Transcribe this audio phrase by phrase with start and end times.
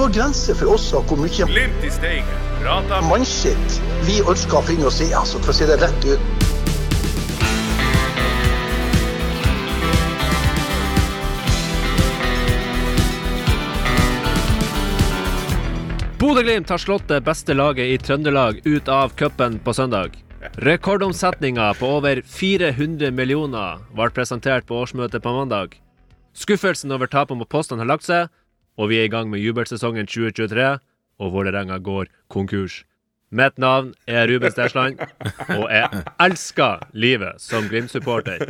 [0.00, 2.44] går grenser for oss og hvor mye Glimt i Steigen.
[2.62, 6.46] Prata mannskitt vi ønsker å finne oss i, altså, for å si det rett ut.
[16.20, 20.16] Bodø-Glimt har slått det beste laget i Trøndelag ut av cupen på søndag.
[20.64, 25.76] Rekordomsetninga på over 400 millioner ble presentert på årsmøtet på mandag.
[26.32, 28.30] Skuffelsen over tapet mot Posten har lagt seg,
[28.80, 30.78] og vi er i gang med jubelsesongen 2023,
[31.20, 32.80] og Vålerenga går konkurs.
[33.30, 35.02] Mitt navn er Ruben Stersland,
[35.52, 38.48] og jeg elsker livet som Glimt-supporter.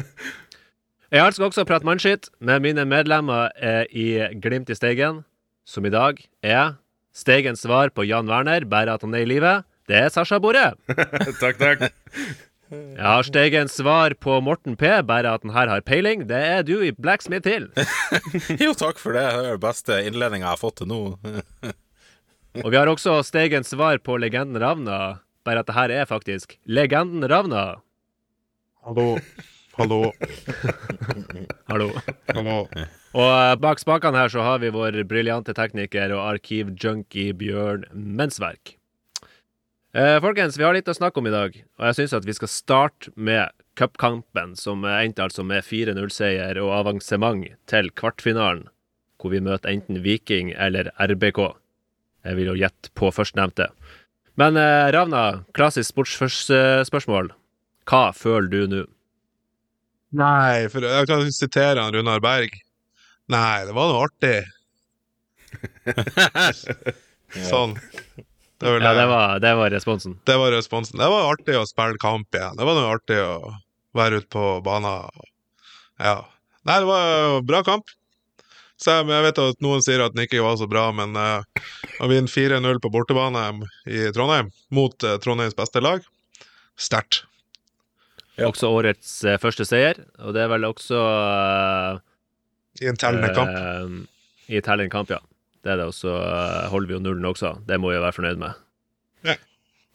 [1.10, 3.50] Jeg elsker også å prate mannskitt med mine medlemmer
[3.90, 5.24] i Glimt i Steigen,
[5.66, 6.78] som i dag er
[7.10, 9.56] Steigens svar på Jan Werner, bare at han er i live.
[9.90, 10.70] Det er Sasha Borre.
[11.42, 11.90] takk, takk.
[12.70, 16.28] Jeg har Steigens svar på Morten P, bare at han her har peiling.
[16.30, 17.66] Det er du i Blacksmith Hill.
[18.62, 19.24] Jo, takk for det.
[19.26, 21.00] Det er den beste innledninga jeg har fått til nå.
[22.62, 26.58] Og vi har også Steigens svar på legenden Ravna, bare at det her er faktisk
[26.70, 27.80] legenden Ravna.
[28.86, 29.16] Hallo.
[29.78, 30.02] Hallo.
[31.70, 31.90] Hallo.
[32.30, 32.58] Hallo.
[33.18, 38.76] Og eh, bak spakene her så har vi vår briljante tekniker og arkivjunkie Bjørn Mensverk.
[39.90, 42.34] Eh, folkens, vi har litt å snakke om i dag, og jeg syns at vi
[42.36, 48.68] skal starte med cupkampen, som endte altså med 4-0-seier og avansement til kvartfinalen,
[49.18, 51.42] hvor vi møter enten Viking eller RBK.
[52.22, 53.66] Jeg vil jo gjette på førstnevnte.
[54.38, 57.34] Men eh, Ravna, klassisk sportsspørsmål.
[57.90, 58.86] Hva føler du nå?
[60.20, 62.54] Nei, for jeg kan sitere han Runar Berg.
[63.30, 64.38] Nei, det var noe artig.
[67.50, 67.74] sånn.
[68.60, 70.18] Det var, Ja, det var, det var responsen.
[70.28, 70.98] det var responsen.
[71.00, 72.58] Det var artig å spille kamp igjen.
[72.58, 73.54] Det var noe artig å
[73.96, 75.08] være ute på banen.
[75.96, 76.18] Ja.
[76.68, 77.88] Nei, det var bra kamp.
[78.80, 81.40] Så jeg, jeg vet at noen sier at den ikke var så bra, men uh,
[82.00, 83.42] å vinne 4-0 på bortebane
[83.88, 86.04] i Trondheim mot uh, Trondheims beste lag,
[86.80, 87.24] sterkt.
[88.40, 91.00] Også årets uh, første seier, og det er vel også
[92.80, 93.52] I en tellende kamp.
[94.48, 95.20] I I tellende kamp, ja.
[95.64, 97.54] Det er det, og så eh, holder vi jo nullen også.
[97.68, 98.60] Det må vi jo være fornøyd med.
[99.28, 99.34] Ja.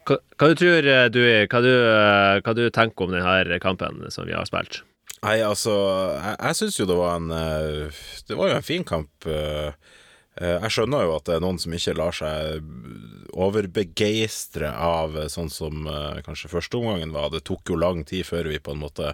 [0.06, 4.04] Hva, hva du tror eh, du, hva du, eh, hva du tenker om denne kampen
[4.14, 4.84] som vi har spilt?
[5.26, 5.74] Nei, altså,
[6.20, 9.10] jeg, jeg syns jo det var en eh, Det var jo en fin kamp.
[9.26, 10.04] eh, eh,
[10.36, 12.66] Jeg skjønner jo at det er noen som ikke lar seg
[13.36, 15.88] overbegeistre av eh, sånn som
[16.26, 17.32] kanskje kanskje førsteomgangen var.
[17.32, 19.14] Det tok jo lang tid før vi på en måte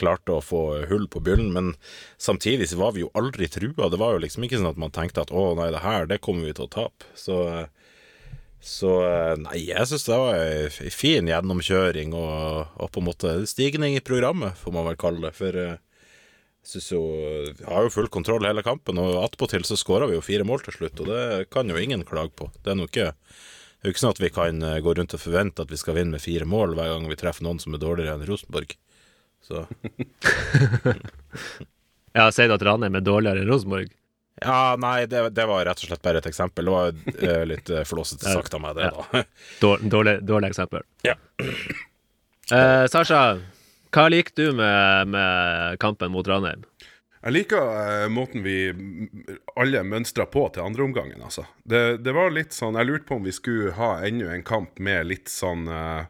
[0.00, 1.74] klarte å få hull på byllen, men
[2.18, 3.90] samtidig så var vi jo aldri trua.
[3.90, 6.22] Det var jo liksom ikke sånn at man tenkte at å nei, det her, det
[6.24, 7.10] kommer vi til å tape.
[7.18, 7.66] Så eh,
[8.64, 13.32] så eh, nei, jeg syns det var ei fin gjennomkjøring og, og på en måte
[13.44, 15.34] stigning i programmet, får man vel kalle det.
[15.36, 15.74] For eh,
[16.68, 17.00] syns jo
[17.66, 20.78] har jo full kontroll hele kampen, og attpåtil så skåra vi jo fire mål til
[20.78, 22.50] slutt, og det kan jo ingen klage på.
[22.62, 23.10] Det er nå ikke
[23.84, 25.76] det er jo ikke sånn at vi kan eh, gå rundt og forvente at vi
[25.76, 28.70] skal vinne med fire mål hver gang vi treffer noen som er dårligere enn Rosenborg.
[29.44, 29.66] Så
[32.16, 33.92] Ja, Sier du at Ranheim er dårligere enn Rosenborg?
[34.40, 36.64] Ja, nei, det, det var rett og slett bare et eksempel.
[36.64, 36.96] Det var
[37.28, 39.22] eh, litt eh, flåsete sagt av meg, det, da.
[39.60, 40.80] Dårlig, dårlig eksempel.
[41.04, 41.18] Ja.
[42.48, 43.20] Uh, Sasha,
[43.94, 46.64] hva liker du med, med kampen mot Ranheim?
[47.24, 48.56] Jeg liker eh, måten vi
[49.56, 51.46] alle mønstra på til andreomgangen, altså.
[51.64, 54.82] Det, det var litt sånn Jeg lurte på om vi skulle ha enda en kamp
[54.82, 56.04] med litt sånn uh,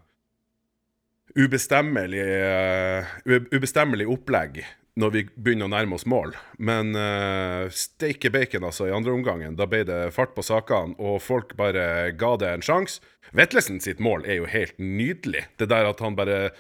[1.39, 3.15] ubestemmelig uh,
[3.55, 4.65] ubestemmelig opplegg
[4.99, 6.35] når vi begynner å nærme oss mål.
[6.63, 9.57] Men uh, steike bacon, altså, i andre omgangen.
[9.59, 13.03] Da ble det fart på sakene, og folk bare ga det en sjanse.
[13.35, 15.49] Vetlesen sitt mål er jo helt nydelig.
[15.59, 16.53] Det der at han bare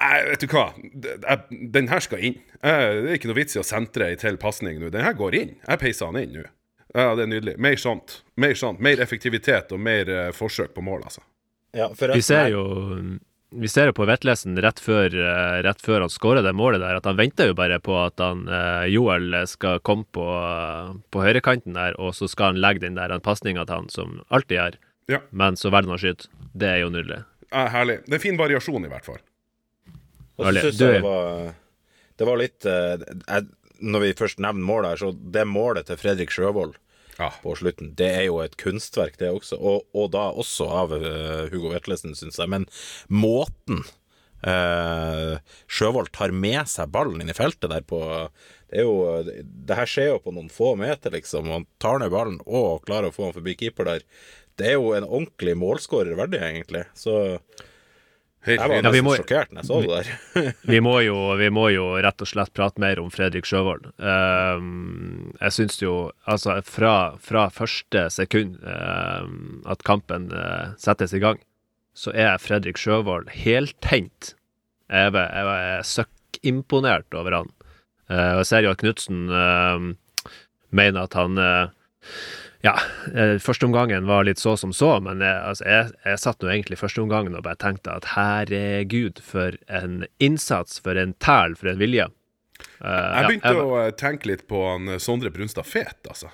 [0.00, 0.64] Nei, vet du hva.
[1.02, 2.38] Jeg- Den her skal inn.
[2.62, 4.90] Eh, Det er ikke noe vits i å sentre ei til pasning nå.
[4.90, 5.56] Den her går inn.
[5.68, 6.44] Jeg peiser han inn nå.
[6.94, 7.58] Ja, det er nydelig.
[7.58, 8.22] Mer sånt.
[8.36, 8.80] Mer sånt.
[8.80, 11.20] Mer effektivitet og mer eh, forsøk på mål, altså.
[11.74, 13.18] Ja, Vi ser jo
[13.52, 16.96] vi ser jo på Vetlesen rett før, eh, rett før han skårer det målet der,
[16.96, 18.44] at han venter jo bare på at han,
[18.90, 20.22] Joel skal komme på,
[21.10, 24.56] på høyrekanten der, og så skal han legge den der pasninga til han, som alltid
[24.58, 24.74] gjør.
[25.08, 25.18] Ja.
[25.32, 26.28] Men så velger han å skyte.
[26.56, 27.24] Det er jo nydelig.
[27.50, 28.04] Ja, herlig.
[28.06, 29.18] Det er fin variasjon, i hvert fall.
[30.40, 31.54] Og så syns jeg det var
[32.20, 33.46] Det var litt eh, jeg,
[33.80, 36.74] Når vi først nevner målet her, så det målet til Fredrik Sjøvold
[37.20, 37.30] Ja.
[37.42, 39.58] på slutten, det er jo et kunstverk, det også.
[39.60, 42.48] Og, og da også av eh, Hugo Vetlesen, syns jeg.
[42.48, 42.64] Men
[43.12, 43.82] måten
[44.46, 45.36] uh,
[45.68, 48.00] Sjøvold tar med seg ballen inn i feltet der på
[48.70, 51.50] Det er jo Det her skjer jo på noen få meter, liksom.
[51.52, 54.06] Han tar ned ballen og klarer å få han forbi keeper der.
[54.60, 56.84] Det er jo en ordentlig målskårer verdig, egentlig.
[56.96, 57.16] Så
[58.48, 60.52] Jeg var nesten Ja, må- sjokkert når jeg så det der.
[60.72, 63.90] Vi må, jo, vi må jo rett og slett prate mer om Fredrik Sjøvold.
[64.00, 65.94] Um, jeg syns jo,
[66.24, 71.40] altså fra, fra første sekund um, at kampen uh, settes i gang,
[71.92, 74.34] så er Fredrik Sjøvold heltent.
[74.90, 77.52] Jeg er, jeg er søkkimponert over han.
[78.10, 80.32] Uh, jeg ser jo at Knutsen uh,
[80.70, 81.70] mener at han eh,
[82.62, 82.74] ja,
[83.14, 86.76] eh, førsteomgangen var litt så som så, men jeg, altså, jeg, jeg satt nå egentlig
[86.80, 92.10] førsteomgangen og bare tenkte at herregud, for en innsats, for en tæl, for en vilje.
[92.80, 96.28] Uh, Jeg ja, begynte jeg- å tenke litt på han eh, Sondre Brunstad Fet, altså.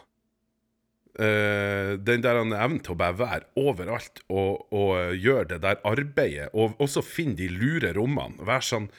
[1.16, 5.78] Uh, den der han evnen til å bare være overalt og, og gjøre det der
[5.88, 8.36] arbeidet, og også finne de lure rommene.
[8.44, 8.90] Være sånn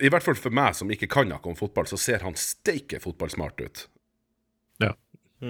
[0.00, 3.02] I hvert fall for meg som ikke kan noe om fotball, så ser han steike
[3.02, 3.84] fotballsmart ut.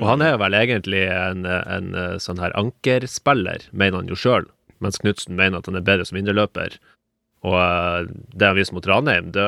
[0.00, 4.48] Og han er vel egentlig en, en, eh, sånn her ankerspiller, mener han jo sjøl,
[4.84, 6.78] mens Knutsen mener at han er bedre som indreløper.
[7.44, 9.46] Og eh, det han viser mot Ranheim, det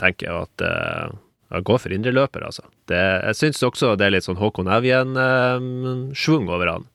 [0.00, 2.66] tenker jeg at uh, går for indreløper, altså.
[2.90, 6.88] Det, jeg syns også det er litt sånn Håkon Evjen-schwung over han,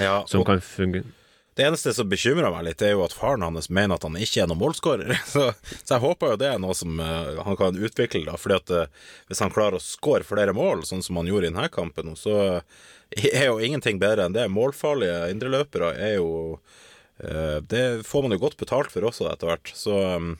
[0.00, 1.08] Ja, som og kan fungere.
[1.56, 4.42] Det eneste som bekymrer meg litt, er jo at faren hans mener at han ikke
[4.42, 5.14] er noen målskårer.
[5.32, 5.46] Så,
[5.78, 8.36] så jeg håper jo det er noe som uh, han kan utvikle, da.
[8.36, 11.54] Fordi at uh, hvis han klarer å skåre flere mål, sånn som han gjorde i
[11.54, 14.48] denne kampen, så så er jo ingenting bedre enn det.
[14.50, 16.58] Målfarlige indreløpere er jo
[17.22, 19.70] eh, Det får man jo godt betalt for også etter hvert.
[19.78, 20.32] Så um,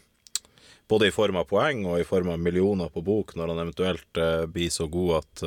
[0.90, 4.20] både i form av poeng og i form av millioner på bok, når han eventuelt
[4.50, 5.46] blir så god at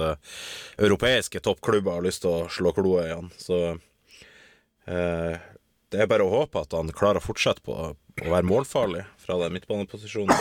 [0.79, 3.29] europeiske toppklubber har lyst til å slå kloa i han.
[3.35, 3.59] Så
[5.93, 7.89] det er bare å håpe at han klarer å fortsette på å
[8.19, 10.35] være målfarlig fra den midtbaneposisjonen.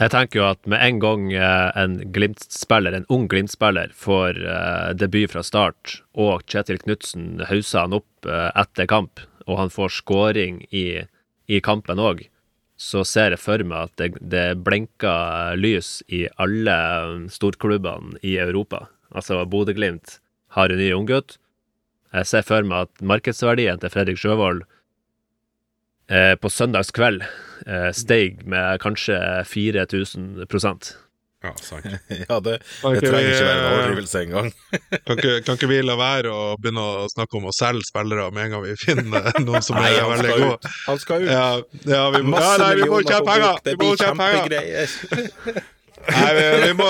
[0.00, 4.90] Jeg tenker jo at med en gang eh, en Glimt-spiller, en ung Glimt-spiller, får eh,
[4.96, 9.94] debut fra start, og Kjetil Knutsen hauser han opp eh, etter kamp, og han får
[10.00, 11.02] skåring i,
[11.48, 12.26] i kampen òg,
[12.80, 16.76] så ser jeg for meg at det, det blinker lys i alle
[17.32, 18.86] storklubbene i Europa.
[19.12, 20.18] Altså Bodø-Glimt
[20.56, 21.36] har en ny unggutt.
[22.10, 24.64] Jeg ser for meg at markedsverdien til Fredrik Sjøvold
[26.10, 30.42] eh, på søndagskveld eh, steig med kanskje 4000
[31.40, 31.86] Ja, sant.
[32.28, 34.50] Ja, det, det trenger vi, ikke være en eh, overdrivelse engang.
[35.06, 38.26] Kan ikke, kan ikke vi la være å begynne å snakke om å selge spillere
[38.34, 40.74] med en gang vi finner noen som Nei, er veldig gode?
[40.90, 41.30] Han skal ut.
[41.30, 41.48] Ja,
[41.86, 43.62] ja, vi må, ja, nei, vi må tjene penger!
[43.64, 44.40] Det Vi må blir tjene penger!
[44.42, 45.68] kjempegreier.
[46.10, 46.86] Nei, vi, vi må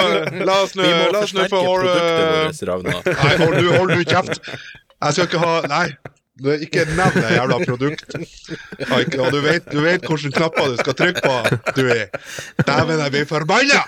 [0.46, 0.76] La oss
[1.34, 1.94] nå få holde
[2.70, 3.00] Ravna.
[3.04, 4.40] Nei, hold hold du kjeft!
[5.00, 5.86] Jeg skal ikke ha Nei.
[6.40, 8.14] Du, ikke nevn det jævla produkt.
[9.20, 11.34] Og du vet, du vet hvilke knapper du skal trykke på.
[11.76, 12.06] Du er
[12.64, 13.82] Dæven, jeg blir forbanna!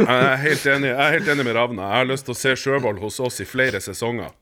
[0.00, 1.88] Jeg er helt enig, jeg er helt enig med Ravna.
[1.88, 4.32] Jeg har lyst til å se Sjøvold hos oss i flere sesonger.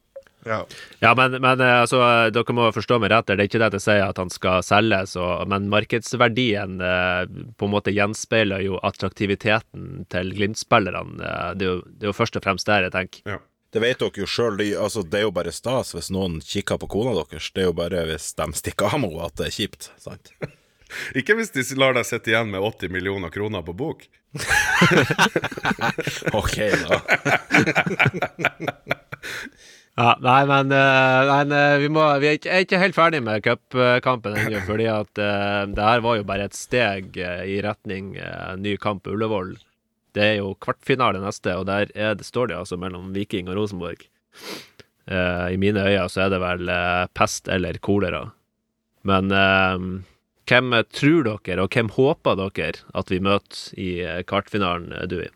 [0.46, 0.62] Ja.
[1.02, 2.00] Ja, men, men eh, altså,
[2.32, 3.28] dere må forstå meg rett.
[3.28, 7.22] Det er ikke det at jeg sier at han skal selges, og, men markedsverdien eh,
[7.58, 11.19] på en måte gjenspeiler jo attraktiviteten til Glimt-spillerne.
[11.20, 13.22] Eh, det, det er jo først og fremst der jeg tenker.
[13.37, 13.38] Ja.
[13.69, 16.88] Det vet dere jo sjøl, altså, det er jo bare stas hvis noen kikker på
[16.94, 17.50] kona deres.
[17.53, 19.82] Det er jo bare hvis de stikker av med henne at det er kjipt.
[20.00, 20.32] sant?
[21.19, 24.09] Ikke hvis de lar deg sitte igjen med 80 millioner kroner på bok.
[26.37, 26.97] Ok, da.
[29.99, 33.19] Ja, nei, men, nei, men eh, vi, må, vi er ikke, er ikke helt ferdig
[33.26, 37.57] med cupkampen ennå, fordi at eh, det her var jo bare et steg eh, i
[37.66, 39.57] retning uh, ny kamp på Ullevål.
[40.18, 43.60] Det er jo kvartfinale neste, og der er det, står det altså mellom Viking og
[43.60, 44.02] Rosenborg.
[45.08, 48.26] Uh, I mine øyne så er det vel uh, pest eller kolera.
[49.08, 50.02] Men uh,
[50.48, 53.90] hvem tror dere, og hvem håper dere at vi møter i
[54.28, 55.28] kvartfinalen, Dui?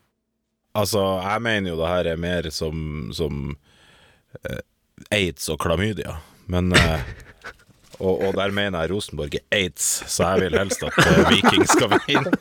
[0.74, 3.52] Altså, jeg mener jo det her er mer som, som
[5.12, 6.16] aids og klamydia,
[6.48, 6.72] men
[8.02, 11.64] og, og der mener jeg Rosenborg er aids, så jeg vil helst at uh, Viking
[11.70, 12.32] skal vinne.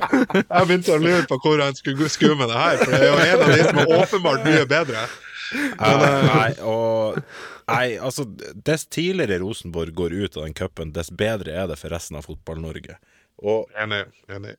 [0.52, 3.10] Jeg begynte å lure på hvor han skulle skue med det her, for det er
[3.10, 5.04] jo en av de som er åpenbart mye bedre.
[5.52, 6.02] Eh,
[6.32, 7.18] nei, og
[7.68, 8.24] Nei, altså,
[8.66, 12.26] dess tidligere Rosenborg går ut av den cupen, dess bedre er det for resten av
[12.26, 12.98] Fotball-Norge.
[13.42, 14.04] Og Enig.
[14.28, 14.56] enig.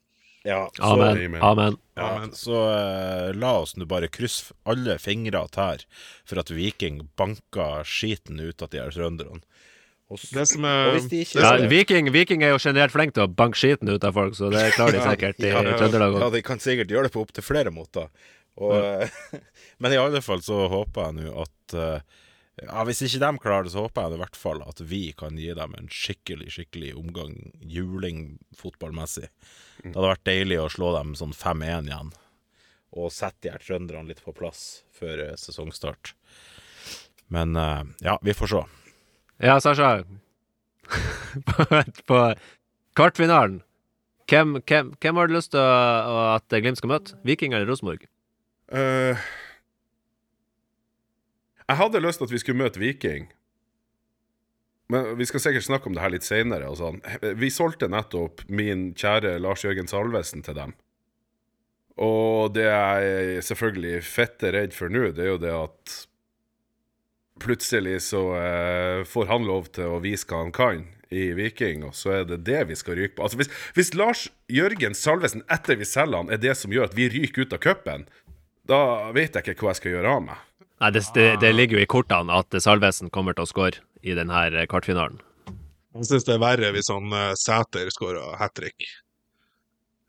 [0.48, 1.18] ja, så, Amen.
[1.18, 1.42] Amen.
[1.44, 1.78] Amen.
[1.96, 5.86] Ja, så uh, la oss nå bare krysse alle fingre og tær
[6.26, 9.44] for at Viking banker skiten ut av de her trønderne.
[10.22, 13.26] Det som og er hvis de ikke Ja, Viking, Viking er jo generelt flink til
[13.26, 15.78] å banke skiten ut av folk, så det klarer de sikkert i Ja, ja.
[15.80, 18.12] Trøndelag Ja, de kan sikkert gjøre det på opptil flere måter.
[18.62, 19.08] Og,
[19.82, 22.20] men i alle fall så håper jeg nå at eh,
[22.62, 25.40] ja, Hvis ikke de klarer det, så håper jeg i hvert fall at vi kan
[25.42, 27.34] gi dem en skikkelig skikkelig omgang
[27.66, 29.32] juling fotballmessig.
[29.82, 32.14] Det hadde vært deilig å slå dem sånn 5-1 igjen,
[32.94, 36.14] og sette de her trønderne litt på plass før eh, sesongstart.
[37.34, 38.64] Men eh, ja, vi får se.
[39.42, 40.04] Ja, Sasha,
[42.08, 42.18] på,
[42.96, 43.62] kvartfinalen.
[44.30, 47.18] Hvem, hvem, hvem har du lyst til å, at Glimt skal møte?
[47.28, 48.06] Viking eller Rosenborg?
[48.72, 49.18] Uh,
[51.68, 53.28] jeg hadde lyst til at vi skulle møte Viking.
[54.94, 56.70] Men Vi skal sikkert snakke om det her litt seinere.
[56.78, 57.02] Sånn.
[57.40, 60.76] Vi solgte nettopp min kjære Lars Jørgen Salvesen til dem.
[62.04, 65.96] Og det jeg selvfølgelig fette redd for nå, det er jo det at
[67.40, 71.96] plutselig så eh, får han lov til å vise hva han kan i Viking, og
[71.98, 73.26] så er det det vi skal ryke på.
[73.28, 76.98] Altså Hvis, hvis Lars Jørgen Salvesen etter vi selger han, er det som gjør at
[76.98, 78.08] vi ryker ut av cupen,
[78.70, 80.42] da vet jeg ikke hva jeg skal gjøre av meg.
[80.82, 84.16] Nei, det, det, det ligger jo i kortene at Salvesen kommer til å score i
[84.18, 85.22] denne kvartfinalen.
[85.94, 88.88] Jeg syns det er verre hvis han uh, Sæter skårer hat trick,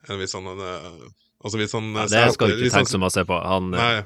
[0.09, 1.05] enn hvis han uh,
[1.45, 3.37] Altså hvis han Ja, uh, det skal du ikke tenke så masse på.
[3.37, 3.99] Han, Nei.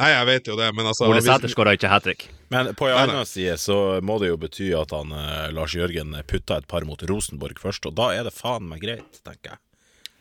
[0.00, 2.24] Nei, jeg vet jo det, men altså Ole Sæter skåra ikke hat trick.
[2.52, 6.16] Men på en annen side så må det jo bety at han eh, Lars Jørgen
[6.28, 9.62] putta et par mot Rosenborg først, og da er det faen meg greit, tenker jeg.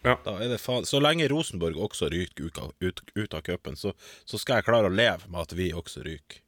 [0.01, 0.15] Ja.
[0.25, 3.93] Da er det faen, så lenge Rosenborg også ryker ut, ut, ut av cupen, så,
[4.25, 6.41] så skal jeg klare å leve med at vi også ryker.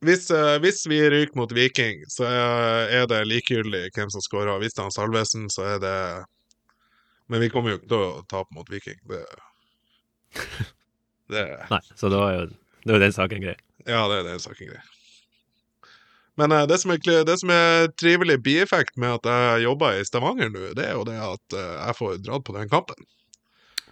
[0.00, 4.56] Hvis, uh, hvis vi ryker mot Viking, så er, er det likegyldig hvem som skårer.
[4.62, 5.96] Hvis det er han Salvesen, så er det
[7.30, 8.96] Men vi kommer jo ikke til å tape mot Viking.
[9.06, 9.20] Det,
[11.32, 12.46] det Nei, så da er jo,
[12.84, 13.56] det er jo den saken grei.
[13.86, 14.82] Ja, det, er den saken grei.
[16.40, 20.06] Men eh, det, som er, det som er trivelig bieffekt med at jeg jobber i
[20.06, 23.08] Stavanger nå, det er jo det at eh, jeg får dratt på den kampen.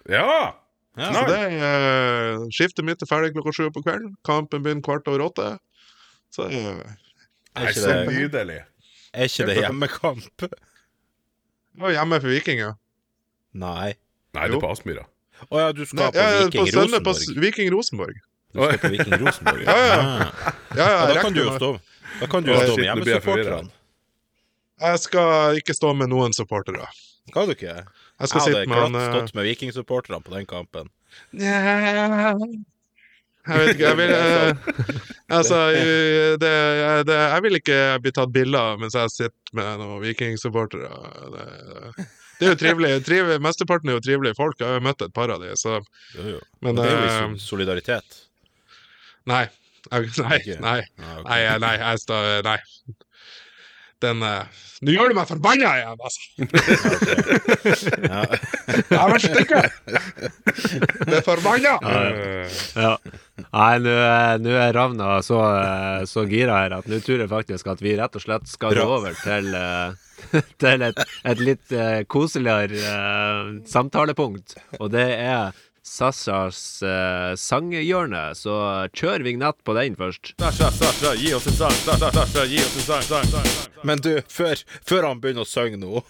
[0.09, 0.55] Ja!
[0.97, 4.15] Ja, Så det er Skiftet mitt er ferdig klokka sju på kvelden.
[4.25, 5.51] Kampen begynner kvart over åtte.
[6.33, 8.57] Så det er ikke det, nydelig.
[9.13, 10.43] er ikke det hjemmekamp?
[10.43, 12.73] det var hjemme for Viking, ja.
[13.53, 13.95] Nei.
[14.35, 15.07] Nei, det er på Aspmyra.
[15.47, 17.23] Å ja, du skal på ja, ja, Viking på Rosenborg.
[17.23, 18.15] S- Viking Rosenborg.
[18.53, 19.99] Du skal på Viking Rosenborg, Ja, ja.
[19.99, 20.53] Ah.
[20.75, 21.69] Ja, ja, Ja, da kan stå
[22.19, 23.69] Da kan du jo stå med jeg hjemmesupporterne.
[24.79, 26.87] Jeg skal ikke stå med noen supportere.
[27.29, 27.67] Skal du ikke?
[27.67, 27.85] Jeg
[28.19, 30.89] Jeg skal hadde sitte med glatt eh, stått med Viking-supporterne på den kampen.
[31.35, 32.35] Nja
[33.49, 34.53] Jeg vet ikke, jeg vil eh,
[35.39, 35.59] Altså,
[36.41, 36.55] det,
[37.07, 40.89] det, jeg vil ikke bli tatt bilde av mens jeg sitter med noen vikingsupportere.
[42.39, 42.91] Det, er jo trivelig.
[43.03, 43.37] trivelig.
[43.43, 44.59] Mesteparten er jo trivelige folk.
[44.61, 45.57] Jeg har jo møtt et par av dem.
[45.59, 45.79] så
[46.15, 46.41] Jo, jo.
[46.63, 48.21] Men, det er jo i eh, solidaritet.
[49.29, 49.45] Nei.
[49.91, 50.79] Nei, nei, nei.
[51.27, 51.75] Nei, nei,
[52.47, 52.57] Nei.
[53.99, 56.21] Den eh, Nå gjør du meg forbanna igjen, altså!
[58.09, 58.21] Ja.
[58.89, 59.61] Jeg vært stykke!
[61.09, 61.73] Det er forbanna!
[62.79, 62.93] Ja.
[63.49, 67.83] Nei, nå er- Ravna så, eh, så gira her at nå tror jeg faktisk at
[67.83, 71.03] vi rett og slett skal gå over til, eh, til et,
[71.33, 71.75] et litt
[72.11, 74.55] koseligere samtalepunkt.
[74.79, 75.51] Og det er
[75.89, 78.55] Sassas uh, sanghjørne, så
[78.93, 80.35] kjør vignett på den først.
[80.37, 85.23] Sasasasas, gi oss en sang Sasasas, gi oss en sang Men du, før, før han
[85.23, 86.03] begynner å synge nå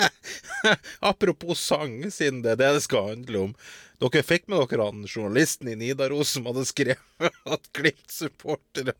[1.12, 3.54] Apropos sang, siden det er det det skal handle om.
[4.00, 8.94] Dere fikk med dere han journalisten i Nidaros som hadde skrevet at Glimt-supporterne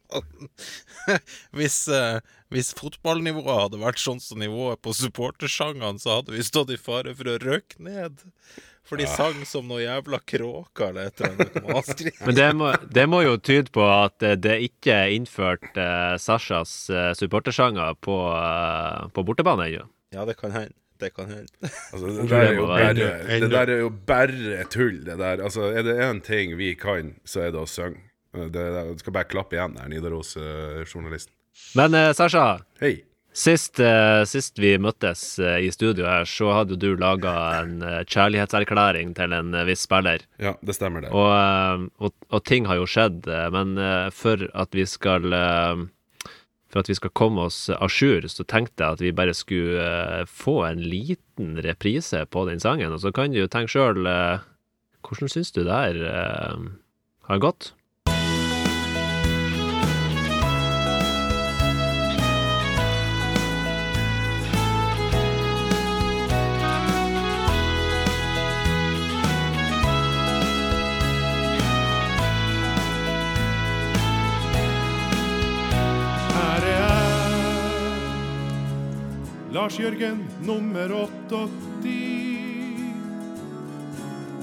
[1.56, 2.20] hvis, eh,
[2.52, 7.16] hvis fotballnivået hadde vært sånn som nivået på supportersangene, så hadde vi stått i fare
[7.16, 8.26] for å røkke ned.
[8.88, 12.20] For de sang som noe jævla kråker eller et eller annet.
[12.26, 16.16] Men det må, det må jo tyde på at eh, det ikke er innført eh,
[16.18, 19.86] Sashas eh, supportersanger på, eh, på bortebane ennå.
[20.16, 20.74] Ja, det kan hende.
[21.00, 21.48] Det kan hende.
[21.94, 25.44] Altså, det, der er jo bare, det der er jo bare tull, det der.
[25.46, 28.02] Altså, er det én ting vi kan, så er det å synge.
[28.34, 31.32] Det, det skal bare klappe igjen der, Nidaros-journalisten.
[31.78, 32.98] Men eh, Sasha, Hei.
[33.30, 38.02] Sist, eh, sist vi møttes eh, i studio her, så hadde du laga en eh,
[38.02, 40.24] kjærlighetserklæring til en viss spiller.
[40.42, 41.12] Ja, det stemmer, det.
[41.14, 43.78] Og, og, og ting har jo skjedd, men
[44.16, 45.30] for at vi skal
[46.70, 50.26] For at vi skal komme oss à jour, så tenkte jeg at vi bare skulle
[50.30, 52.92] få en liten reprise på den sangen.
[52.94, 55.98] Og så kan du jo tenke sjøl Hvordan syns du det her
[57.26, 57.72] har gått?
[79.70, 81.46] Lars Jørgen nummer 88.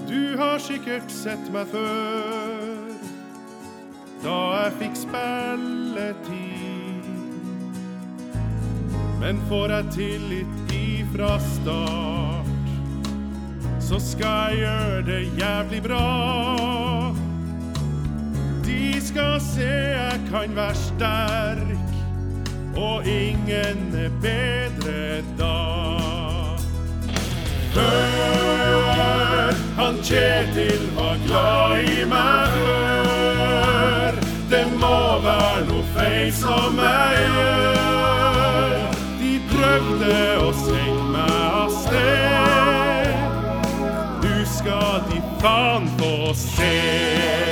[0.08, 2.94] Du har sikkert sett meg før,
[4.24, 6.38] da jeg fikk spilletid.
[9.20, 12.72] Men får jeg tillit ifra start,
[13.84, 16.06] så skal jeg gjøre det jævlig bra.
[18.64, 21.87] De skal se jeg kan være sterk,
[22.78, 25.58] og ingen er bedre da.
[27.76, 34.20] Hør, han Kjetil var glad i meg, hør.
[34.50, 38.78] Det må være noe feil som jeg gjør.
[39.24, 43.12] De prøvde å sende meg av sted.
[44.24, 46.16] Du skal de faen få
[46.46, 47.47] se.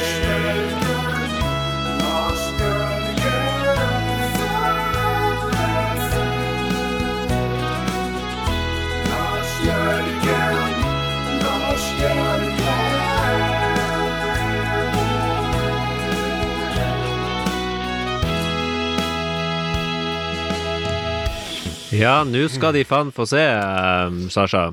[21.96, 24.68] Ja, nå skal de faen få se, um, Sasha.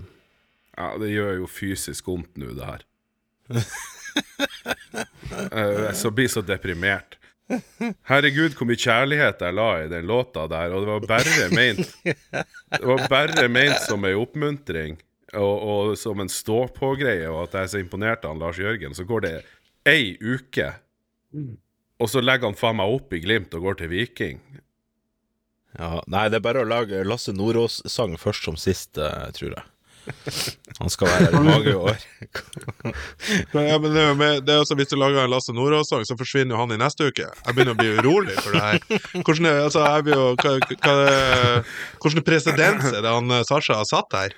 [0.76, 2.86] Ja, det gjør jo fysisk vondt nå, det her.
[5.32, 7.14] Eh, Jeg så blir så deprimert.
[8.08, 11.94] Herregud, hvor mye kjærlighet jeg la i den låta der, og det var bare meint
[12.76, 14.98] Det var bare meint som ei oppmuntring
[15.32, 18.92] og, og som en stå-på-greie, og at jeg er så imponert av han Lars Jørgen.
[18.96, 19.32] Så går det
[19.88, 20.68] ei uke,
[21.96, 24.42] og så legger han faen meg opp i Glimt og går til Viking.
[25.78, 29.64] Ja, nei, det er bare å lage Lasse Nordås-sang først som sist, uh, tror jeg.
[30.80, 31.98] Han skal være her i mange år.
[33.54, 36.52] Ja, men det, med, det er også Hvis du lager en Lasse Nordås-sang, så forsvinner
[36.56, 37.26] jo han i neste uke.
[37.28, 38.78] Jeg begynner å bli urolig for det her.
[39.22, 40.52] Hvordan er, altså, jo, hva,
[40.82, 40.94] hva,
[42.02, 44.30] hvordan presedens er det han eh, Sasha har satt her?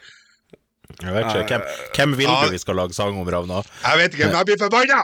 [1.01, 1.63] Jeg vet ikke, Hvem,
[1.97, 3.63] hvem vil du vi skal lage sang om, Ravna?
[3.87, 5.01] Jeg vet ikke, men jeg blir forbanna!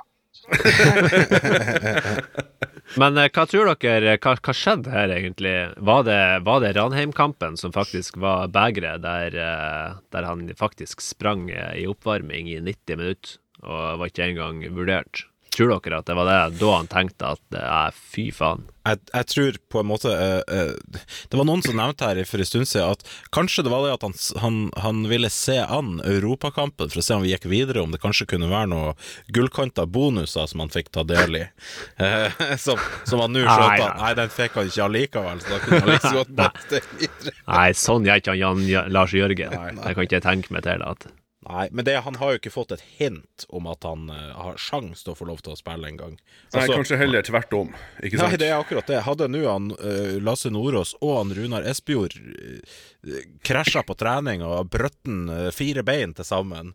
[2.99, 5.55] Men eh, hva tror dere, hva, hva skjedde her egentlig?
[5.79, 6.21] Var det,
[6.65, 12.51] det Ranheim-kampen som faktisk var begeret, der, eh, der han faktisk sprang eh, i oppvarming
[12.51, 15.27] i 90 minutter og var ikke engang vurdert?
[15.50, 18.69] Tror dere at det var det da han tenkte at eh, fy faen?
[18.87, 22.40] Jeg, jeg tror på en måte eh, eh, Det var noen som nevnte her for
[22.40, 23.04] en stund siden at
[23.35, 27.19] kanskje det var det at han, han, han ville se an Europakampen for å se
[27.19, 28.95] om vi gikk videre, om det kanskje kunne være noe
[29.36, 31.45] gullkanta bonuser som han fikk ta del i.
[32.00, 35.58] Eh, som, som han nå skjønte at nei, den fikk han ikke allikevel, så da
[35.65, 37.34] kunne han liksom gått godt bare videre.
[37.50, 39.56] Nei, sånn gjør ikke han Jan, Lars Jørgen.
[39.82, 40.86] Det kan ikke jeg tenke meg til.
[40.86, 41.10] at
[41.50, 44.58] Nei, men det, han har jo ikke fått et hint om at han uh, har
[44.60, 46.13] sjans til å få lov til å spille en gang.
[46.52, 47.73] Nei, Altså- kanskje heller tvert om.
[47.99, 48.30] Ikke sant?
[48.36, 49.00] Nei, det er akkurat det.
[49.08, 54.71] Hadde nå han eh, Lasse Nordås og han Runar Espejord uh, krasja på trening og
[54.71, 56.75] brøtten uh, fire bein til sammen,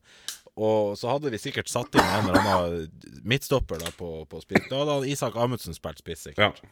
[0.55, 4.67] og så hadde vi sikkert satt inn en eller annen midtstopper da på, på spiss.
[4.71, 6.51] Da hadde Isak Amundsen spilt spiss, Ja.
[6.51, 6.63] sikkert.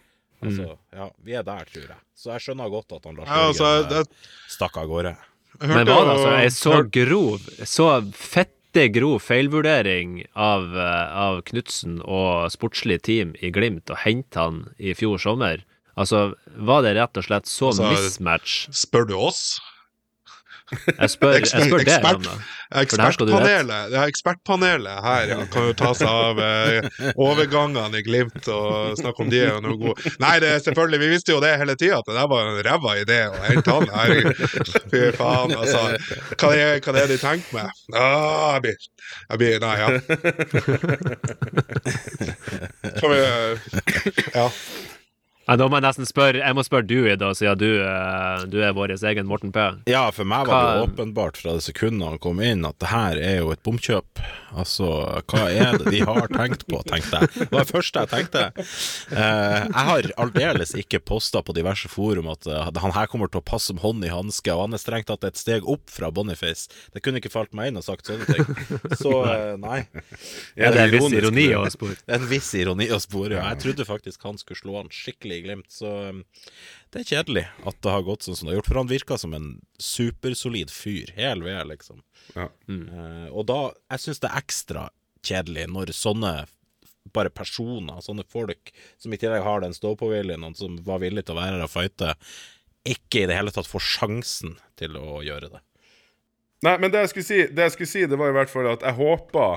[0.44, 2.00] Altså, ja, vi er der, tror jeg.
[2.20, 5.14] Så jeg skjønner godt at han Lars Ja, altså, det, eh, stakk av gårde.
[5.62, 12.00] Men var det altså ei så grov, så fette grov feilvurdering av, eh, av Knutsen
[12.02, 15.62] og sportslig team i Glimt å hente han i fjor sommer?
[15.94, 18.56] Altså, var det rett og slett så Altså, mismatch?
[18.74, 19.60] Spør du oss?
[20.72, 22.34] Jeg spør, jeg spør det, Ekspert- Ramna.
[22.74, 26.88] For der Ekspertpanelet ja, ekspertpanelet her ja, kan jo ta seg av eh,
[27.22, 30.14] overgangene i Glimt og snakke om de er noe gode.
[30.24, 32.96] Nei, det selvfølgelig, vi visste jo det hele tida, at det der var en ræva
[33.04, 33.86] idé å hente han.
[33.94, 34.34] Herregud.
[34.90, 35.84] Fy faen, altså.
[36.42, 37.68] Hva er, hva det de tenker med?
[37.94, 38.78] Ah, jeg blir,
[39.30, 39.88] jeg blir Nei, ja.
[43.04, 43.20] Vi
[44.34, 44.48] Ja.
[45.44, 48.62] Nei, da må jeg nesten spørre Jeg må spørre du, Ida, siden du, eh, du
[48.64, 49.64] er vår egen Morten P.
[49.92, 52.92] Ja, for meg var det jo åpenbart fra det sekundet han kom inn at det
[52.92, 54.22] her er jo et bomkjøp.
[54.54, 54.88] Altså,
[55.34, 57.32] hva er det de har tenkt på, tenkte jeg.
[57.42, 58.44] Det var det første jeg tenkte.
[59.14, 63.42] Eh, jeg har aldeles ikke posta på diverse forum at eh, han her kommer til
[63.42, 66.12] å passe som hånd i hanske, og han er strengt tatt et steg opp fra
[66.14, 66.70] Boniface.
[66.96, 68.48] Det kunne ikke falt meg inn og sagt sånne ting.
[69.02, 69.12] Så
[69.60, 69.84] nei.
[70.56, 72.00] Er det en viss ironi å spore?
[72.08, 73.40] En viss ironi å spore.
[73.40, 73.50] Ja.
[73.52, 76.24] Jeg trodde faktisk han skulle slå han skikkelig i Glimt, så um,
[76.94, 78.72] det er kjedelig at det har gått sånn som det har gjort.
[78.72, 79.48] For han virka som en
[79.82, 82.04] supersolid fyr, hel ved, liksom.
[82.38, 82.50] Ja.
[82.72, 83.58] Eh, og da
[83.92, 84.84] Jeg syns det er ekstra
[85.26, 86.34] kjedelig når sånne
[87.14, 91.36] bare personer, sånne folk som i tillegg har den stå-på-viljen, og som var villige til
[91.36, 92.14] å være her og fighte,
[92.88, 95.62] ikke i det hele tatt får sjansen til å gjøre det.
[96.64, 98.72] Nei, men det jeg skulle si, det, jeg skulle si, det var i hvert fall
[98.72, 99.50] at jeg håpa,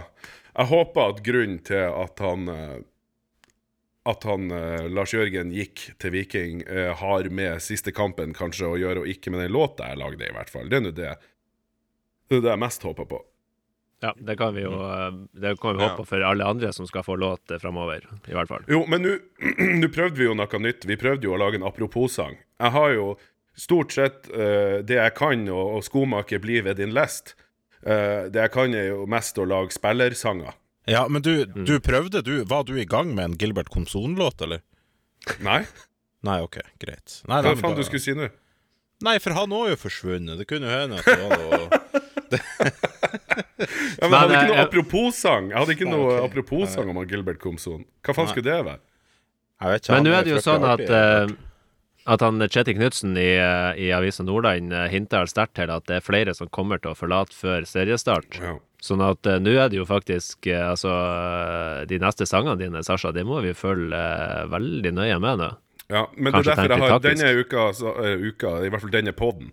[0.56, 2.76] Jeg håpa at grunnen til at han eh,
[4.06, 8.76] At han eh, Lars Jørgen gikk til Viking, eh, har med siste kampen kanskje å
[8.78, 10.68] gjøre, og ikke med den låta jeg lagde, i hvert fall.
[10.70, 11.16] Det er nå det.
[12.26, 13.24] Det er det jeg mest håper på.
[14.00, 16.86] Ja, det kan vi jo eh, Det kan vi håpe på for alle andre som
[16.88, 18.66] skal få låt eh, framover, i hvert fall.
[18.68, 19.14] Jo, men nå
[19.80, 20.84] nå prøvde vi jo noe nytt.
[20.88, 22.36] Vi prøvde jo å lage en apropos-sang.
[22.60, 23.08] Jeg har jo
[23.56, 27.32] stort sett uh, det jeg kan, og, og skomaker blir ved din lest.
[27.80, 30.52] Uh, det jeg kan, er jo mest å lage spillersanger.
[30.86, 34.62] Ja, men du, du prøvde, du Var du i gang med en Gilbert Komson-låt, eller?
[35.42, 35.64] Nei?
[36.26, 37.20] Nei, ok, greit.
[37.26, 38.28] Nei, Hva faen da- du skulle si nå?
[39.04, 40.38] Nei, for han òg er jo forsvunnet.
[40.40, 41.66] Det kunne jo hende at det var noe
[43.56, 46.22] Ja, men jeg hadde ikke noe apropos-sang Jeg hadde ikke noe okay.
[46.28, 47.84] apropos-sang om Gilbert Komson.
[48.04, 48.32] Hva faen Nei.
[48.34, 48.80] skulle det være?
[49.56, 51.34] Jeg vet ikke, Men nå er det jo sånn at, eh,
[52.12, 56.00] at han Kjetil Knutsen i, eh, i Avisa Nordland eh, hinter sterkt til at det
[56.00, 58.36] er flere som kommer til å forlate før seriestart.
[58.42, 58.56] Ja.
[58.82, 62.82] Sånn at eh, nå er det jo faktisk eh, Altså, eh, de neste sangene dine,
[62.84, 65.50] Sasha, det må vi følge eh, veldig nøye med nå.
[65.88, 67.22] Ja, men Kanskje det er derfor jeg har taktisk.
[67.22, 69.52] denne uka, så, eh, uka, i hvert fall denne podden,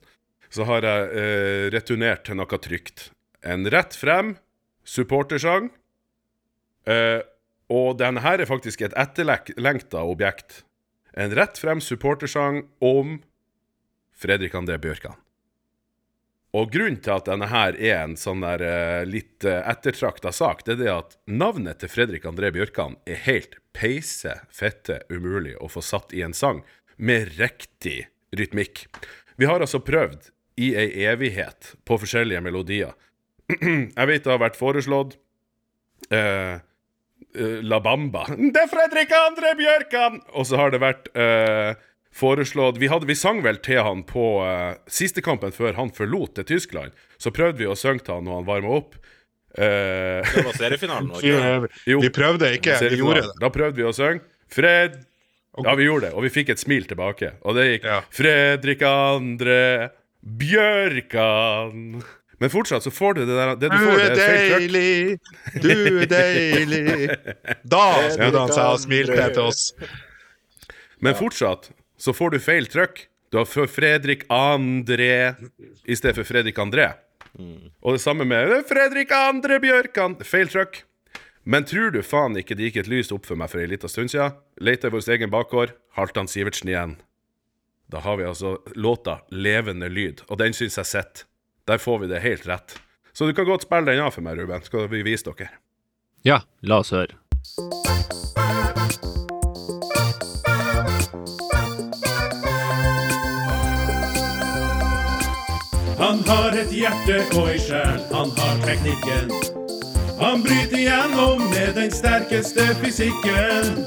[0.53, 3.07] så har jeg eh, returnert til noe trygt.
[3.43, 4.35] En rett frem
[4.83, 5.69] supportersang.
[6.89, 7.21] Eh,
[7.73, 10.63] og denne her er faktisk et etterlengta objekt.
[11.15, 13.21] En rett frem supportersang om
[14.13, 15.15] Fredrik André Bjørkan.
[16.53, 20.61] Og grunnen til at denne her er en sånn der eh, litt uh, ettertrakta sak,
[20.67, 25.69] det er det at navnet til Fredrik André Bjørkan er helt peise fette umulig å
[25.71, 26.61] få satt i en sang
[27.01, 28.03] med riktig
[28.37, 28.85] rytmikk.
[29.35, 30.29] Vi har altså prøvd
[30.61, 32.93] i ei evighet på forskjellige melodier.
[33.97, 35.17] Jeg vet det har vært foreslått
[36.13, 38.27] eh, eh, La Bamba.
[38.29, 40.21] Det er Fredrik André Bjørkan!
[40.37, 41.73] Og så har det vært eh,
[42.13, 46.35] foreslått vi, hadde, vi sang vel til han på uh, siste kampen før han forlot
[46.37, 46.93] til Tyskland.
[47.21, 48.99] Så prøvde vi å synge til han når han varma opp.
[49.53, 51.67] Uh, Det var seriefinalen òg.
[52.05, 53.35] Vi prøvde ikke, vi gjorde det.
[53.41, 54.23] Da prøvde vi å synge.
[54.53, 55.01] Fred
[55.53, 57.35] Ja, vi gjorde det, og vi fikk et smil tilbake.
[57.45, 57.99] Og det gikk Ja.
[58.13, 59.59] Fredrik andre
[60.23, 62.01] Bjørkan.
[62.41, 65.19] Men fortsatt så får du det der Det du Du får, det er deilig,
[65.61, 65.69] du
[66.01, 67.17] er deilig.
[67.75, 69.61] Da snudde han seg og smilte til oss.
[71.03, 71.69] Men fortsatt
[72.03, 73.05] så får du feil trykk.
[73.31, 75.35] Du har Fredrik André
[75.85, 76.91] i stedet for Fredrik André.
[77.81, 80.17] Og det samme med Fredrik André Bjørkan.
[80.27, 80.83] Feil trykk.
[81.43, 83.89] Men tror du faen ikke det gikk et lys opp for meg for ei lita
[83.91, 84.35] stund siden?
[84.63, 85.73] Leita i vår egen bakgård.
[85.97, 86.97] Halvdan Sivertsen igjen.
[87.91, 91.25] Da har vi altså låta 'Levende lyd', og den syns jeg sitter.
[91.67, 92.79] Der får vi det helt rett.
[93.13, 94.63] Så du kan godt spille den av for meg, Ruben.
[94.63, 95.49] Skal vi vise dere.
[96.23, 97.15] Ja, la oss høre.
[106.03, 109.29] Han har et hjerte og ei sjel, han har teknikken.
[110.19, 113.85] Han bryter igjennom med den sterkeste fysikken.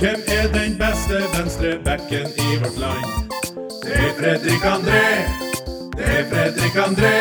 [0.00, 3.38] Hvem er den beste venstrebacken i vårt land?
[3.84, 5.06] Det er Fredrik André.
[5.94, 7.16] Det er Fredrik André.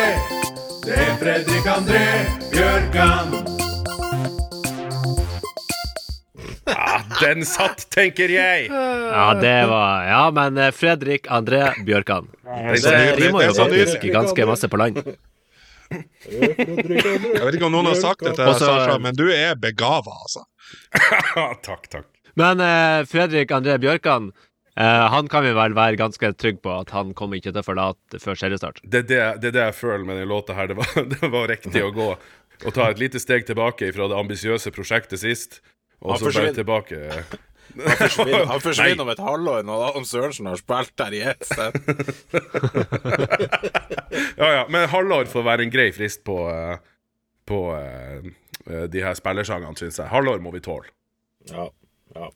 [0.89, 2.05] Det er Fredrik André
[2.49, 3.50] Bjørkan.
[7.21, 8.67] Den satt, tenker jeg!
[8.71, 12.29] Ja, det var Ja, men eh, Fredrik André Bjørkan.
[12.43, 15.01] Det rimer jo Det er så faktisk ganske masse på land.
[15.91, 19.57] Jeg vet ikke om noen har sagt det til deg, Også- Sasha, men du er
[19.59, 20.45] begava, altså.
[21.67, 22.07] takk, takk.
[22.39, 24.29] Men eh, Fredrik André Bjørkan,
[24.79, 27.67] eh, han kan vi vel være ganske trygg på at han kommer ikke til å
[27.67, 28.79] forlate før seriestart.
[28.85, 30.71] det, er det, det er det jeg føler med den låta her.
[30.71, 32.13] Det var, det var riktig å gå
[32.61, 35.59] og ta et lite steg tilbake fra det ambisiøse prosjektet sist,
[36.01, 36.99] og Han så bare tilbake.
[37.77, 41.45] Han forsvinner, han forsvinner om et halvår når Adam Sørensen har spilt der i ett
[41.47, 41.71] sted.
[44.41, 46.79] Ja, ja, men halvår får være en grei frist på, eh,
[47.47, 48.25] på eh,
[48.65, 50.09] eh, de her spillersangene, syns jeg.
[50.11, 50.89] Halvår må vi tåle.
[51.51, 51.67] Ja,
[52.15, 52.27] ja.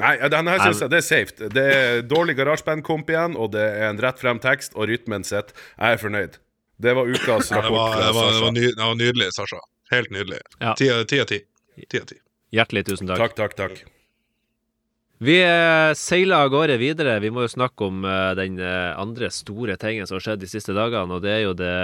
[0.00, 1.50] Nei, denne her syns jeg det er safe.
[1.56, 5.54] Det er dårlig garasjebandkomp igjen, og det er en rett frem tekst, og rytmen sitt.
[5.76, 6.40] Jeg er fornøyd.
[6.80, 7.76] Det var ukas rapport.
[7.76, 9.60] var, det, var, det, var ny, det var nydelig, Sasha.
[9.90, 10.42] Helt nydelig.
[10.78, 11.44] Ti av ti.
[12.54, 13.20] Hjertelig tusen takk.
[13.22, 13.84] Takk, takk, takk.
[15.20, 17.18] Vi eh, seiler av gårde videre.
[17.20, 20.48] Vi må jo snakke om eh, den eh, andre store tingen som har skjedd de
[20.48, 21.74] siste dagene, og det er jo det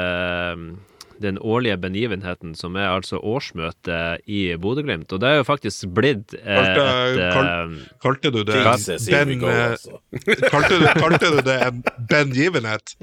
[1.16, 5.12] den årlige begivenheten som er altså årsmøtet i Bodø-Glimt.
[5.16, 9.32] Og det er jo faktisk blitt eh, Kalte- et eh, Kalte du det Jesus, Ben
[9.40, 10.00] go, altså.
[10.52, 12.96] kalte, du, kalte du det en bengivenhet?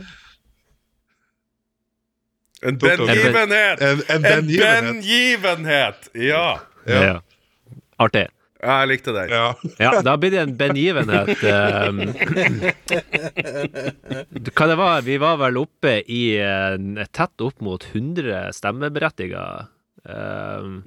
[2.63, 3.82] En benivenhet bengivenhet!
[3.82, 4.89] En, en En bengivenhet?
[4.93, 6.10] bengivenhet!
[6.13, 6.45] Ja.
[6.86, 7.02] Ja.
[7.04, 7.15] ja.
[8.01, 8.27] Artig.
[8.63, 9.29] Ja, Jeg likte den.
[9.34, 9.47] Ja.
[9.82, 11.41] Ja, da blir det en begivenhet.
[11.43, 11.99] ehm.
[14.56, 15.01] hva det var?
[15.03, 16.77] Vi var vel oppe i eh,
[17.12, 19.43] tett opp mot 100 stemmeberettiga.
[20.08, 20.77] Ehm,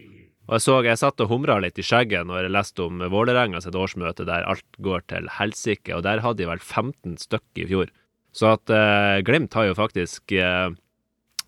[0.46, 3.60] og jeg så jeg satt og humra litt i skjegget når jeg leste om Vålerenga
[3.64, 7.68] sitt årsmøte der alt går til helsike, og der hadde de vel 15 stykk i
[7.68, 7.92] fjor.
[8.36, 10.68] Så at eh, Glimt har jo faktisk, eh,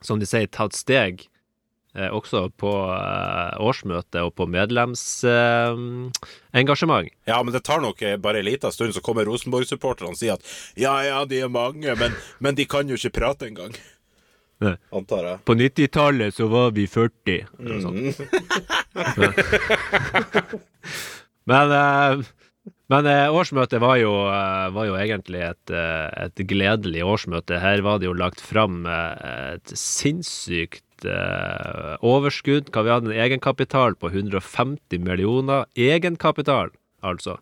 [0.05, 1.35] som de sier, tatt steg eh,
[1.97, 7.09] også på eh, årsmøtet og på medlemsengasjement.
[7.27, 10.33] Ja, men det tar nok eh, bare en liten stund, så kommer Rosenborg-supporterne og sier
[10.37, 10.43] at
[10.79, 12.11] ja, ja, de er mange, men,
[12.45, 13.73] men de kan jo ikke prate engang.
[14.59, 14.75] Nei.
[14.91, 15.39] Antar jeg.
[15.47, 17.47] På 90-tallet så var vi 40.
[17.63, 18.19] Eller noe sånt.
[21.51, 22.19] men eh,
[22.89, 27.61] men eh, årsmøtet var jo, eh, var jo egentlig et, eh, et gledelig årsmøte.
[27.61, 32.73] Her var det jo lagt fram eh, et sinnssykt eh, overskudd.
[32.75, 35.69] Hva vi hadde en egenkapital på 150 millioner.
[35.79, 37.39] Egenkapital, altså.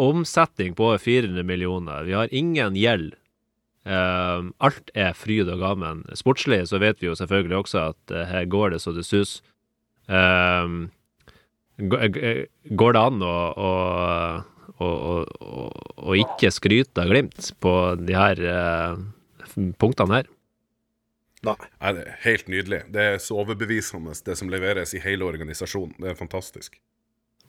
[0.00, 2.06] Omsetning på over 400 millioner.
[2.08, 3.14] Vi har ingen gjeld.
[3.88, 6.04] Eh, alt er fryd og gammen.
[6.18, 9.40] Sportslig så vet vi jo selvfølgelig også at eh, her går det så det sus.
[10.10, 10.78] Eh,
[11.80, 13.70] går det an å, å,
[14.80, 19.00] og, og, å ikke skryte av Glimt på de her eh,
[19.80, 20.30] punktene her?
[21.46, 21.56] Nei,
[21.96, 22.80] det er helt nydelig.
[22.92, 25.94] Det er så overbevisende, det som leveres i hele organisasjonen.
[26.00, 26.76] Det er fantastisk.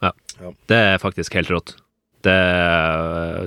[0.01, 0.13] Ja,
[0.69, 1.75] Det er faktisk helt rått.
[2.25, 2.37] Det,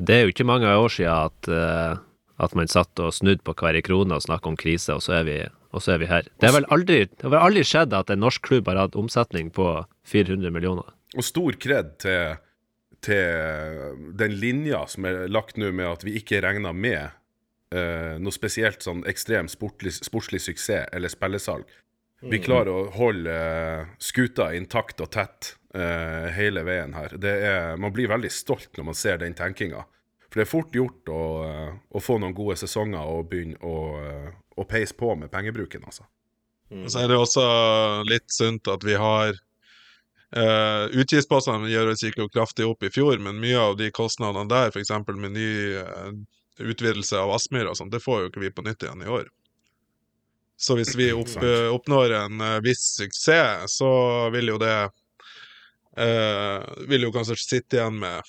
[0.04, 1.96] det er jo ikke mange år siden at, eh,
[2.44, 5.28] at man satt og snudde på hver krone og snakket om krise, og så er
[5.28, 5.36] vi,
[5.72, 6.28] og så er vi her.
[6.38, 9.52] Det har vel aldri, det har aldri skjedd at en norsk klubb har hatt omsetning
[9.54, 9.68] på
[10.10, 10.90] 400 millioner.
[11.14, 12.36] Og stor kred til,
[13.06, 17.14] til den linja som er lagt nå med at vi ikke regner med
[17.74, 21.66] eh, noe spesielt sånn ekstrem sportlig, sportslig suksess eller spillesalg.
[22.24, 27.18] Vi klarer å holde eh, skuta intakt og tett eh, hele veien her.
[27.20, 29.84] Er, man blir veldig stolt når man ser den tenkinga.
[30.30, 33.76] For det er fort gjort å, eh, å få noen gode sesonger og begynne å,
[34.00, 36.08] eh, å peise på med pengebruken, altså.
[36.72, 36.88] Mm.
[36.88, 37.44] Så er det også
[38.08, 39.34] litt sunt at vi har
[40.34, 44.90] uh, Utgiftspostene oss ikke kraftig opp i fjor, men mye av de kostnadene der, f.eks.
[45.12, 46.08] med ny eh,
[46.60, 49.28] utvidelse av Aspmyra og sånt, det får jo ikke vi på nytt igjen i år.
[50.56, 53.90] Så hvis vi opp, eh, oppnår en eh, viss suksess, så
[54.30, 54.76] vil jo det
[55.98, 58.22] eh, Vil jo kanskje sitte igjen med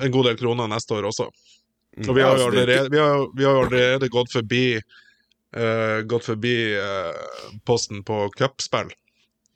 [0.00, 1.28] en god del kroner neste år også.
[1.28, 4.64] Og vi har jo altså, det er allerede, vi har, vi har allerede gått forbi
[4.76, 8.92] eh, gått forbi eh, posten på cupspill.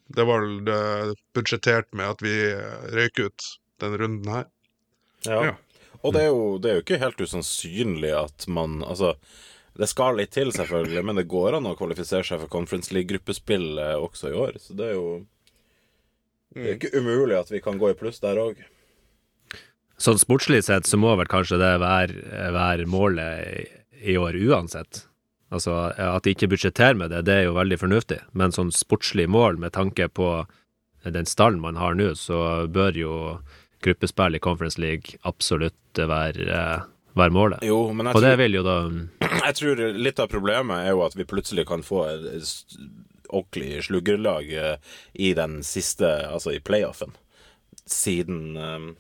[0.09, 3.49] Det var vel det budsjettert med at vi eh, røyk ut
[3.81, 4.45] den runden her.
[5.25, 5.45] Ja.
[5.51, 5.55] Ja.
[6.07, 9.17] Og det er, jo, det er jo ikke helt usannsynlig at man Altså,
[9.77, 13.81] det skal litt til, selvfølgelig, men det går an å kvalifisere seg for Conference League-gruppespill
[13.99, 14.61] også i år.
[14.63, 15.11] Så det er jo
[16.55, 18.63] Det er ikke umulig at vi kan gå i pluss der òg.
[20.01, 22.23] Sånn sportslig sett så må vel kanskje det være,
[22.55, 23.67] være målet i,
[24.13, 25.05] i år uansett.
[25.53, 29.29] Altså at de ikke budsjetterer med det, det er jo veldig fornuftig, men sånn sportslig
[29.31, 30.31] mål med tanke på
[31.07, 33.13] den stallen man har nå, så bør jo
[33.85, 36.85] gruppespill i Conference League absolutt være, eh,
[37.17, 37.65] være målet.
[37.65, 38.77] Jo, men jeg Og det tror, vil jo da
[39.47, 42.51] jeg tror litt av problemet er jo at vi plutselig kan få et
[43.29, 44.77] ordentlig sluggerlag eh,
[45.15, 47.17] i den siste Altså i playoffen,
[47.87, 48.91] siden eh,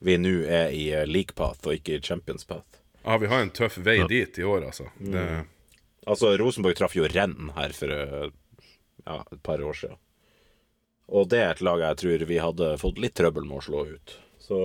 [0.00, 2.80] vi nå er i eh, League Path og ikke i Champions Path.
[3.04, 4.90] Ja, vi har en tøff vei dit i år, altså.
[4.98, 5.24] Det,
[6.08, 9.98] Altså, Rosenborg traff jo Renn her for ja, et par år siden.
[11.12, 13.82] Og det er et lag jeg tror vi hadde fått litt trøbbel med å slå
[13.90, 14.14] ut.
[14.40, 14.60] Så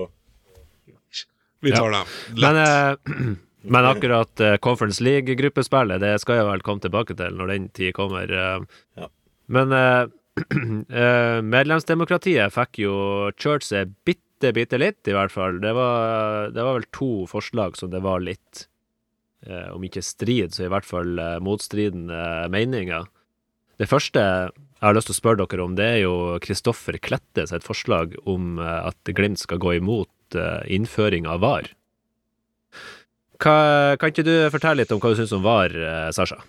[1.65, 1.95] Vi tar.
[2.35, 3.07] Men, Lett.
[3.09, 3.15] eh,
[3.75, 7.95] men akkurat eh, Conference League-gruppespillet, det skal jeg vel komme tilbake til når den tid
[7.97, 8.29] kommer.
[8.29, 8.59] eh.
[9.01, 9.09] Ja.
[9.49, 9.73] Men
[11.55, 12.95] medlemsdemokratiet fikk jo
[13.65, 15.59] seg bitte, bitte litt, i hvert fall.
[15.63, 18.65] Det var, det var vel to forslag som det var litt,
[19.71, 21.13] om ikke strid, så i hvert fall
[21.45, 23.05] motstridende meninger.
[23.77, 27.45] Det første jeg har lyst til å spørre dere om, det er jo Kristoffer Klette
[27.49, 31.67] sitt forslag om at Glimt skal gå imot innføring av VAR.
[33.37, 36.39] Hva, kan ikke du fortelle litt om hva du syns om VAR, eh, Sasha?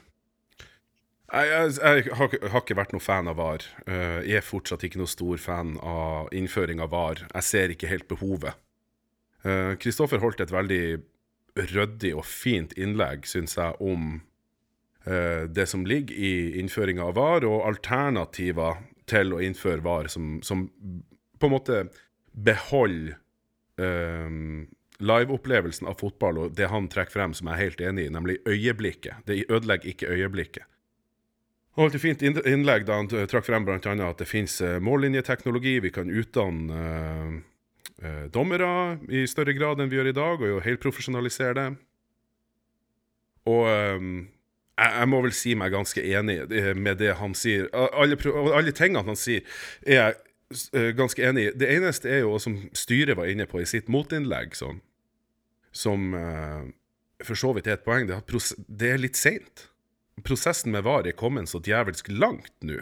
[1.26, 3.66] Jeg, jeg, jeg har, har ikke vært noe fan av VAR.
[3.84, 7.26] Eh, jeg er fortsatt ikke noe stor fan av innføring av VAR.
[7.32, 8.62] Jeg ser ikke helt behovet.
[9.78, 10.98] Kristoffer holdt et veldig
[11.56, 14.20] ryddig og fint innlegg, syns jeg, om
[15.06, 20.40] eh, det som ligger i innføringa av VAR, og alternativer til å innføre VAR som,
[20.42, 20.66] som
[21.38, 21.84] på en måte
[22.32, 23.16] beholder
[23.80, 24.30] eh,
[24.98, 28.38] liveopplevelsen av fotball og det han trekker frem som jeg er helt enig i, nemlig
[28.48, 29.26] øyeblikket.
[29.28, 30.64] Det ødelegger ikke øyeblikket.
[31.76, 35.78] Han holdt et fint innlegg da han trakk frem blant at det finnes eh, mållinjeteknologi,
[35.84, 36.78] vi kan utdanne
[38.00, 41.66] eh, dommere i større grad enn vi gjør i dag, og jo helprofesjonalisere det.
[43.52, 44.08] Og eh,
[44.76, 47.68] jeg, må vel si meg ganske enig eh, med det han sier.
[47.76, 48.16] Alle,
[48.56, 49.44] alle tingene han sier,
[49.84, 50.16] er jeg
[50.96, 51.48] ganske enig.
[51.58, 54.78] Det eneste er jo, som styret var inne på i sitt motinnlegg, sånn,
[55.74, 56.66] som uh,
[57.24, 59.66] for så vidt er et poeng, det er, at det er litt seint.
[60.24, 62.78] Prosessen med VAR er kommet så djevelsk langt nå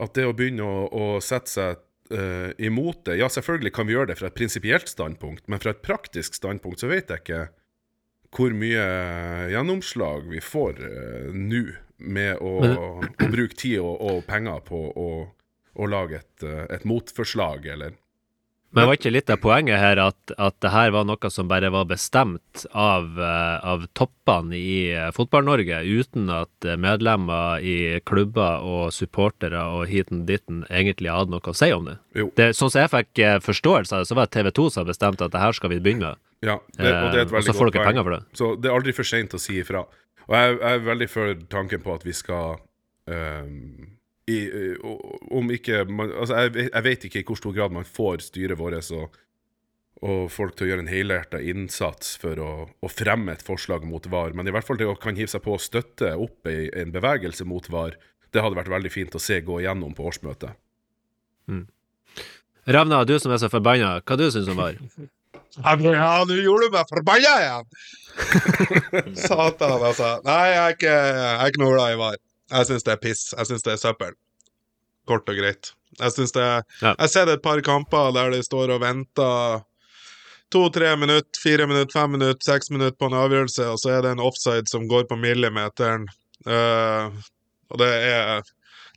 [0.00, 1.80] at det å begynne å, å sette seg
[2.14, 5.74] uh, imot det Ja, selvfølgelig kan vi gjøre det fra et prinsipielt standpunkt, men fra
[5.74, 7.42] et praktisk standpunkt så vet jeg ikke
[8.32, 8.84] hvor mye
[9.52, 11.66] gjennomslag vi får uh, nå
[12.02, 15.08] med å, å bruke tid og, og penger på å,
[15.78, 17.98] å lage et, eh, et motforslag, eller
[18.74, 21.68] Men var ikke litt av poenget her at, at det her var noe som bare
[21.68, 28.94] var bestemt av, eh, av toppene i eh, Fotball-Norge, uten at medlemmer i klubber og
[28.96, 31.98] supportere og hiten ditten egentlig hadde noe å si om det?
[32.16, 32.30] Jo.
[32.40, 35.28] det sånn som jeg fikk forståelse av det, så var det TV 2 som bestemte
[35.28, 36.22] at det her skal vi begynne med.
[36.42, 38.22] Ja, det, og det er et Eh, og så får dere penger for det.
[38.38, 39.84] Så det er aldri for seint å si ifra.
[40.26, 42.56] Og jeg, jeg er veldig for tanken på at vi skal
[43.10, 43.92] ehm,
[44.32, 44.38] i,
[45.38, 48.24] Om ikke man, Altså, jeg, vet- jeg vet ikke i hvor stor grad man får
[48.28, 49.16] styret vårt og,
[50.02, 52.50] og folk til å gjøre en helhjerta innsats for å,
[52.82, 55.44] å fremme et forslag mot VAR, men i hvert fall det å kan hive seg
[55.44, 57.94] på og støtte opp i en bevegelse mot VAR,
[58.32, 60.56] det hadde vært veldig fint å se gå igjennom på årsmøtet.
[62.66, 64.78] Ravna, du som er så forbanna, hva du syns om VAR?
[65.52, 67.66] Ja, ja, nå gjorde du meg forbanna igjen!
[69.20, 70.14] Satan, altså.
[70.24, 72.16] Nei, jeg er ikke, jeg er ikke noe glad i VAR.
[72.52, 73.26] Jeg syns det er piss.
[73.32, 74.16] Jeg syns det er søppel.
[75.08, 75.72] Kort og greit.
[75.98, 76.62] Jeg syns det Ja.
[76.92, 79.62] Jeg har sett et par kamper der de står og venter
[80.52, 84.10] to-tre minutter, fire minutter, fem minutter, seks minutter på en avgjørelse, og så er det
[84.12, 86.08] en offside som går på millimeteren.
[86.46, 87.08] Uh,
[87.72, 88.42] og det er,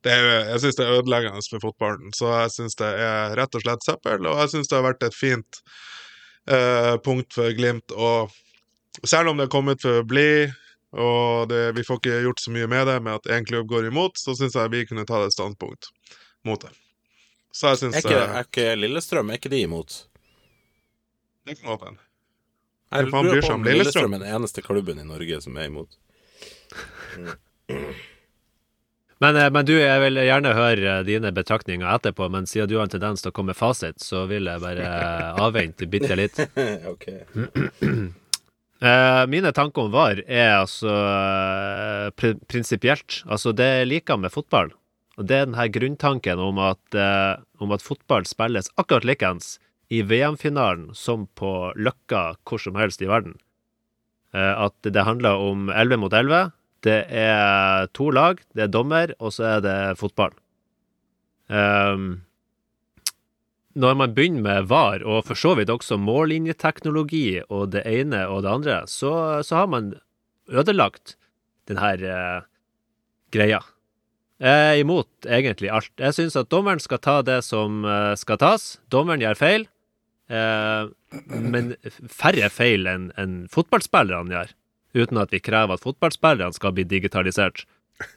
[0.03, 2.11] det er Jeg syns det er ødeleggende for fotballen.
[2.17, 5.07] Så jeg syns det er rett og slett søppel, og jeg syns det har vært
[5.07, 5.61] et fint
[6.51, 7.95] uh, punkt for Glimt.
[7.95, 8.31] Og
[9.07, 10.51] selv om det er kommet for å bli,
[10.95, 13.89] og det, vi får ikke gjort så mye med det, med at en klubb går
[13.91, 15.91] imot, så syns jeg vi kunne ta et standpunkt
[16.47, 16.71] mot det.
[17.55, 20.01] Så jeg syns Er ikke, er ikke Lillestrøm er ikke de imot?
[21.43, 21.99] Det er ikke åpen.
[22.91, 23.67] Jeg lurer på om Lillestrøm?
[23.67, 25.97] Lillestrøm er den eneste klubben i Norge som er imot.
[29.17, 32.75] Men, eh, men du, jeg vil gjerne høre eh, dine betraktninger etterpå, men siden du
[32.77, 36.17] har en tendens til å komme med fasit, så vil jeg bare eh, avvente bitte
[36.19, 36.41] litt.
[36.93, 37.07] ok.
[38.83, 40.91] Eh, mine tanker om VAR er altså
[42.19, 43.21] pr prinsipielt.
[43.23, 44.73] Altså, det jeg liker med fotball,
[45.15, 49.57] og det er denne grunntanken om at, eh, om at fotball spilles akkurat likens
[49.89, 53.37] i VM-finalen som på Løkka hvor som helst i verden.
[54.35, 56.51] Eh, at det handler om 11 mot 11.
[56.83, 60.35] Det er to lag, det er dommer, og så er det fotball.
[61.47, 62.25] Um,
[63.75, 68.45] når man begynner med VAR, og for så vidt også mållinjeteknologi og det ene og
[68.45, 69.93] det andre, så, så har man
[70.47, 71.17] ødelagt
[71.67, 72.45] den her eh,
[73.35, 73.61] greia.
[74.39, 75.91] Jeg er imot egentlig alt.
[75.99, 78.75] Jeg syns at dommeren skal ta det som eh, skal tas.
[78.91, 79.67] Dommeren gjør feil,
[80.31, 80.91] eh,
[81.31, 81.73] men
[82.11, 84.55] færre feil enn en fotballspillerne gjør.
[84.95, 87.65] Uten at vi krever at fotballspillerne skal bli digitalisert.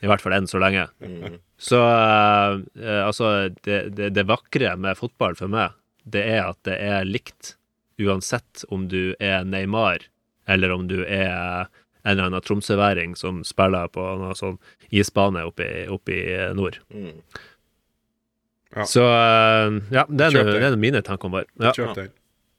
[0.03, 0.87] I hvert fall enn så lenge.
[1.61, 3.33] Så eh, eh, altså,
[3.67, 5.77] det, det, det vakre med fotball for meg,
[6.09, 7.55] det er at det er likt.
[7.99, 10.05] Uansett om du er Neymar,
[10.47, 11.67] eller om du er
[12.09, 14.59] en eller annen tromsøværing som spiller på noe sånn
[14.95, 16.79] isbane oppe i, oppe i nord.
[16.95, 17.19] Mm.
[18.77, 18.87] Ja.
[18.87, 20.61] Så uh, ja, det er noe, det.
[20.63, 21.49] det er mine tanker om VAR.
[21.59, 21.73] Ja.
[21.75, 22.15] Kjøp den.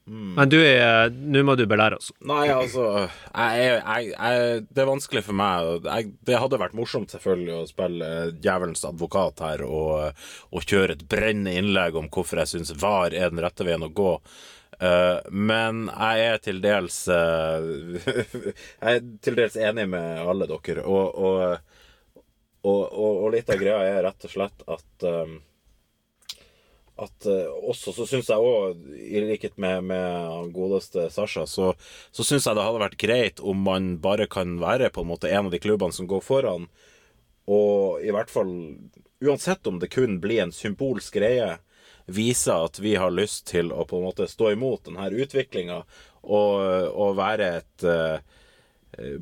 [0.09, 2.09] Men du er Nå må du belære oss.
[2.25, 5.89] Nei, altså jeg, jeg, jeg, Det er vanskelig for meg.
[6.25, 11.57] Det hadde vært morsomt selvfølgelig å spille djevelens advokat her og, og kjøre et brennende
[11.59, 14.15] innlegg om hvorfor jeg syns VAR er den rette veien å gå.
[14.79, 17.59] Uh, men jeg er til dels uh,
[18.79, 20.85] Jeg er til dels enig med alle dere.
[20.87, 21.75] Og, og,
[22.63, 25.37] og, og, litt av greia er rett og slett at eh,
[26.99, 31.71] at eh, også så syns jeg òg, i likhet med, med godeste Sasha, så,
[32.11, 35.31] så syns jeg det hadde vært greit om man bare kan være på en måte
[35.31, 36.67] en av de klubbene som går foran,
[37.49, 38.51] og i hvert fall,
[39.25, 41.55] uansett om det kun blir en symbolsk greie,
[42.09, 45.83] vise at vi har lyst til å på en måte stå imot denne utviklinga,
[46.29, 46.53] og,
[46.93, 48.37] og være et eh,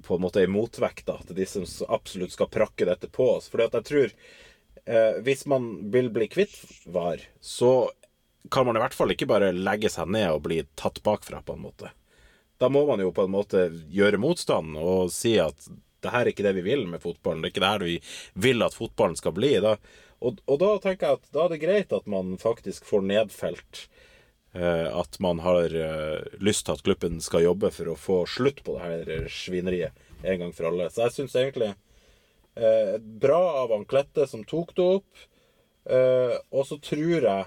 [0.03, 3.49] på en måte ei motvekt da, til de som absolutt skal prakke dette på oss.
[3.51, 4.13] Fordi at jeg tror
[4.87, 7.91] eh, hvis man vil bli kvitt VAR, så
[8.51, 11.57] kan man i hvert fall ikke bare legge seg ned og bli tatt bakfra, på
[11.57, 11.91] en måte.
[12.57, 15.67] Da må man jo på en måte gjøre motstand og si at
[16.01, 17.43] det her er ikke det vi vil med fotballen.
[17.43, 17.97] Det er ikke det her vi
[18.47, 19.51] vil at fotballen skal bli.
[19.61, 19.75] Da.
[20.25, 23.83] Og, og da tenker jeg at da er det greit at man faktisk får nedfelt
[24.57, 28.63] eh, at man har eh, lyst til at klubben skal jobbe for å få slutt
[28.65, 30.89] på det her svineriet en gang for alle.
[30.89, 31.73] Så jeg syns egentlig
[32.57, 35.27] Eh, bra av han Klette som tok det opp.
[35.89, 37.45] Eh, og så tror jeg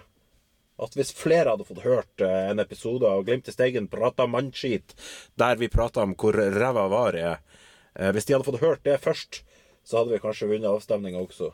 [0.80, 4.94] at hvis flere hadde fått hørt eh, en episode av Glimt i Steigen prata mannskit,
[5.36, 7.36] der vi prata om hvor ræva VAR eh,
[8.14, 9.42] Hvis de hadde fått hørt det først,
[9.84, 11.50] så hadde vi kanskje vunnet avstemninga også.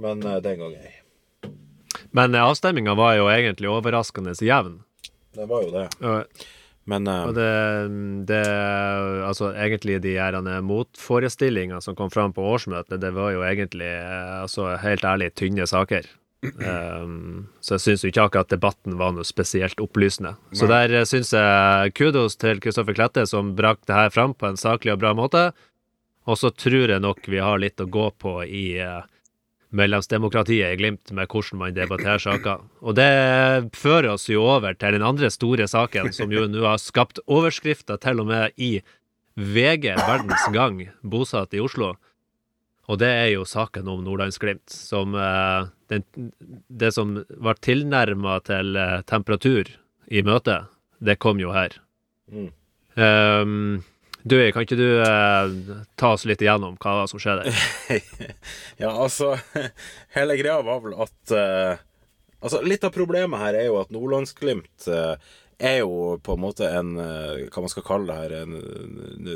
[0.00, 0.94] Men den gang ei.
[2.14, 4.78] Men avstemninga var jo egentlig overraskende jevn.
[5.34, 5.84] Det var jo det.
[5.98, 6.46] Og,
[6.90, 7.52] Men uh, og det,
[8.28, 8.42] det
[9.24, 14.42] Altså, egentlig de her motforestillingene som kom fram på årsmøtet, det var jo egentlig, eh,
[14.42, 16.06] altså helt ærlig, tynne saker.
[16.44, 20.34] Um, så jeg syns ikke akkurat debatten var noe spesielt opplysende.
[20.52, 24.60] Så der syns jeg kudos til Kristoffer Klette, som brakte det her fram på en
[24.60, 25.48] saklig og bra måte.
[26.28, 29.02] Og så tror jeg nok vi har litt å gå på i uh,
[29.74, 32.64] medlemsdemokratiet i Glimt med hvordan man debatterer saker.
[32.84, 33.10] Og det
[33.76, 38.00] fører oss jo over til den andre store saken, som jo nå har skapt overskrifter
[38.02, 38.78] til og med i
[39.34, 41.94] VG, Verdens Gang, bosatt i Oslo.
[42.84, 46.04] Og det er jo saken om Nordlandsglimt, som eh, den,
[46.68, 49.70] Det som var tilnærma til eh, temperatur
[50.12, 50.68] i møtet,
[51.00, 51.74] det kom jo her.
[52.30, 52.50] Mm.
[52.94, 53.82] Um,
[54.24, 55.54] du, kan ikke du eh,
[56.00, 57.52] ta oss litt igjennom hva som skjedde?
[58.82, 59.34] ja, altså
[60.16, 61.82] Hele greia var vel at eh,
[62.44, 65.14] Altså, litt av problemet her er jo at Nordlandsglimt eh,
[65.64, 68.58] er jo på en måte en eh, Hva man skal kalle det her, en,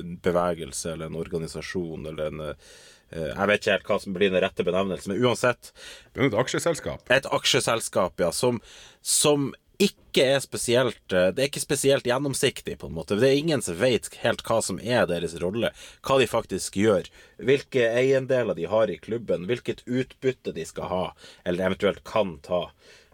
[0.00, 2.74] en bevegelse eller en organisasjon eller en eh,
[3.12, 5.72] Jeg vet ikke helt hva som blir den rette benevnelsen, men uansett
[6.12, 7.08] Det er et aksjeselskap.
[7.08, 8.60] et aksjeselskap, ja, som,
[9.00, 13.16] som ikke er spesielt eh, Det er ikke spesielt gjennomsiktig, på en måte.
[13.18, 15.70] Det er ingen som vet helt hva som er deres rolle,
[16.02, 17.06] hva de faktisk gjør,
[17.38, 21.04] hvilke eiendeler de har i klubben, hvilket utbytte de skal ha,
[21.44, 22.64] eller eventuelt kan ta.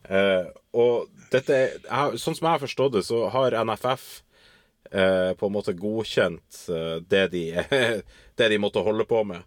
[0.04, 1.60] Eh, og dette
[2.20, 4.08] Sånn som jeg har forstått det, så har NFF
[4.90, 6.64] eh, på en måte godkjent
[7.08, 7.44] det, de,
[8.40, 9.44] det de måtte holde på med.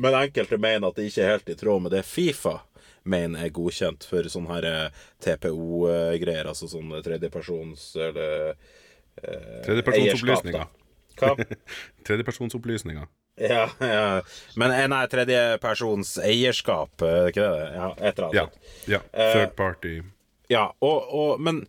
[0.00, 2.62] Men enkelte mener at det ikke er helt i tråd med det Fifa
[3.04, 10.72] mener er godkjent for sånne her eh, TPO-greier, altså sånn tredjepersons eller eh, Tredjepersonsopplysninger.
[11.20, 11.34] Hva?
[12.08, 13.10] Tredjepersonsopplysninger.
[13.40, 14.22] Ja, ja.
[14.56, 17.68] Men eh, nei, tredjepersons eierskap, er ikke det?
[17.74, 18.58] Ja, et eller annet.
[18.86, 18.96] Ja.
[18.96, 19.02] ja.
[19.12, 19.94] Eh, Third party.
[20.52, 21.64] Ja, og, og, men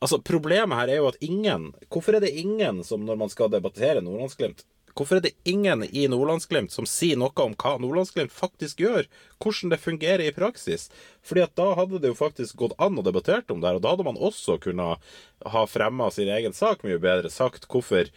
[0.00, 3.50] altså, problemet her er jo at ingen Hvorfor er det ingen som når man skal
[3.52, 4.62] debattere Nordlandsglimt
[4.98, 9.08] Hvorfor er det ingen i Nordlandsglimt som sier noe om hva Nordlandsglimt faktisk gjør?
[9.42, 10.88] Hvordan det fungerer i praksis?
[11.24, 13.84] Fordi at da hadde det jo faktisk gått an å debattere om det her, og
[13.84, 15.12] da hadde man også kunnet
[15.52, 18.10] ha fremma sin egen sak mye bedre, sagt hvorfor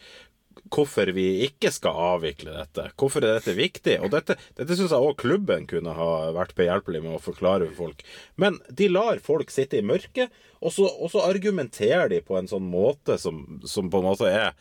[0.72, 2.88] hvorfor vi ikke skal avvikle dette.
[2.98, 3.98] Hvorfor er dette viktig?
[4.02, 7.86] Og dette, dette syns jeg òg klubben kunne ha vært behjelpelig med å forklare for
[7.86, 8.02] folk.
[8.40, 12.50] Men de lar folk sitte i mørket, og så, og så argumenterer de på en
[12.50, 14.54] sånn måte som, som på en måte er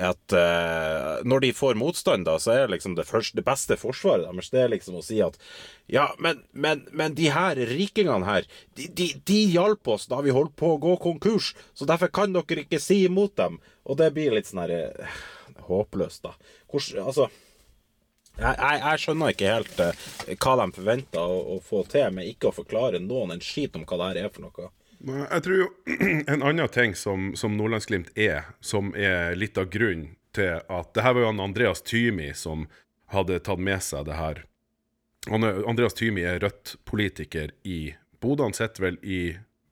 [0.00, 4.24] at uh, når de får motstand, da, så er liksom det, første, det beste forsvaret
[4.24, 5.36] deres det er liksom å si at
[5.90, 8.48] ja, men, men, men de her rikingene her,
[8.78, 12.32] de, de, de hjalp oss da vi holdt på å gå konkurs, så derfor kan
[12.36, 13.60] dere ikke si imot dem.
[13.84, 15.20] Og det blir litt sånn her uh,
[15.68, 16.34] håpløst, da.
[16.72, 17.28] Hors, altså
[18.40, 20.04] jeg, jeg, jeg skjønner ikke helt uh,
[20.40, 23.84] hva de forventer å, å få til, med ikke å forklare noen en skit om
[23.84, 24.70] hva det her er for noe.
[25.00, 25.68] Jeg tror jo
[26.32, 31.02] en annen ting som, som Nordlandsglimt er, som er litt av grunnen til at Det
[31.02, 32.68] her var jo han Andreas Tymi som
[33.10, 34.44] hadde tatt med seg det her.
[35.28, 38.46] Han er, Andreas Tymi er Rødt-politiker i Bodø.
[38.46, 39.22] Han sitter vel i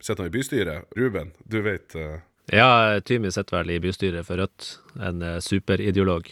[0.01, 0.91] Sitter han i bystyret?
[0.95, 2.21] Ruben, du vet uh...
[2.55, 4.69] Ja, Tymi sitter vel i bystyret for Rødt,
[5.03, 6.31] en eh, superideolog.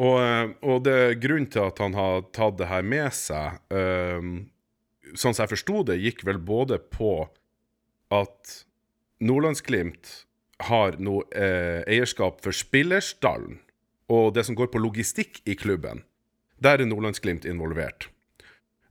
[0.00, 3.60] Og, eh, og det grunnen til at han har tatt det her med seg,
[5.14, 7.12] sånn som jeg forsto det, gikk vel både på
[8.10, 8.54] at
[9.20, 10.12] Nordlandsglimt
[10.68, 13.60] har noe eh, eierskap for spillerstallen
[14.10, 16.02] og det som går på logistikk i klubben.
[16.60, 18.08] Der er Nordlandsglimt involvert.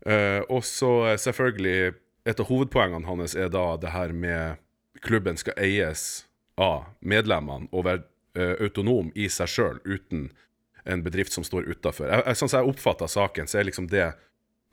[0.06, 1.94] Eh, og så eh, selvfølgelig
[2.28, 4.60] Et av hovedpoengene hans er da det her med
[5.02, 6.28] klubben skal eies
[6.60, 8.04] av medlemmene og være
[8.36, 10.28] eh, autonom i seg sjøl, uten
[10.84, 12.12] en bedrift som står utafor.
[12.36, 14.12] Sånn som jeg oppfatter saken, så er liksom det,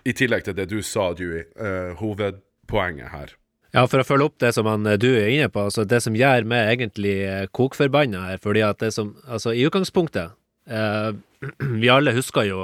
[0.04, 3.36] i tillegg til det du sa, Dewey, eh, hovedpoenget her.
[3.74, 6.16] Ja, for å følge opp det som han, du er inne på, altså det som
[6.16, 10.32] gjør meg egentlig eh, kokforbanna her, fordi at det som Altså, i utgangspunktet
[10.70, 11.10] eh,
[11.82, 12.60] Vi alle husker jo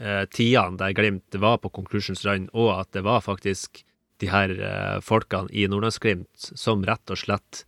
[0.00, 3.82] eh, tidene der Glimt var på konkursens rand, og at det var faktisk
[4.22, 7.64] de her eh, folkene i Nordlandsglimt som rett og slett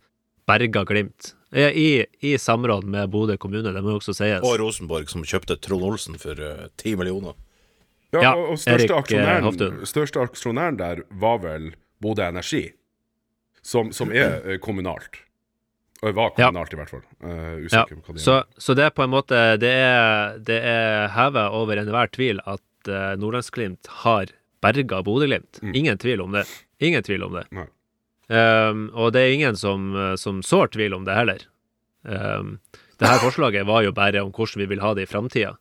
[0.49, 1.33] berga Glimt.
[1.53, 1.87] Eh, I,
[2.25, 4.41] I samråd med Bodø kommune, det må jo også sies.
[4.41, 6.39] Og Rosenborg, som kjøpte Trond Olsen for
[6.79, 7.35] ti millioner.
[8.13, 11.71] Ja, Ja, og, og største, Erik, eh, aksjonæren, største aksjonæren der var vel
[12.03, 12.65] Bodø Energi,
[13.63, 15.21] som, som er eh, kommunalt.
[16.03, 16.49] Og var Ja.
[16.51, 17.03] kommunalt, i hvert fall.
[17.23, 20.37] Eh, Ja, usikker på hva de så, så det er på en måte Det er,
[20.43, 24.33] det er hevet over enhver tvil at uh, Nordlandsglimt har
[24.63, 25.61] berga Bodø-Glimt.
[25.63, 25.71] Mm.
[25.79, 26.43] Ingen tvil om det.
[26.83, 27.45] Ingen tvil om det.
[28.27, 31.45] Um, og det er ingen som, uh, som sår tvil om det heller.
[32.03, 32.57] Um,
[32.99, 35.55] det her forslaget var jo bare om hvordan vi vil ha det i framtida.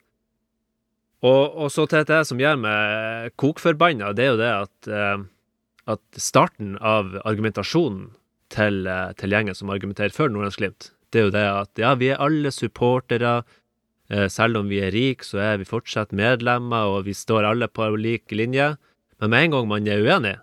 [1.22, 5.22] Og, og så til det som gjør meg kokforbanna, det er jo det at, uh,
[5.90, 8.12] at starten av argumentasjonen
[8.52, 12.12] til, uh, til gjengen som argumenterer for Nordlandsglimt, det er jo det at ja, vi
[12.12, 13.42] er alle supportere.
[14.08, 17.68] eh, Selv om vi er rike, så er vi fortsatt medlemmer, og vi står alle
[17.68, 18.76] på lik linje.
[19.20, 20.38] Men med en gang man er uenig,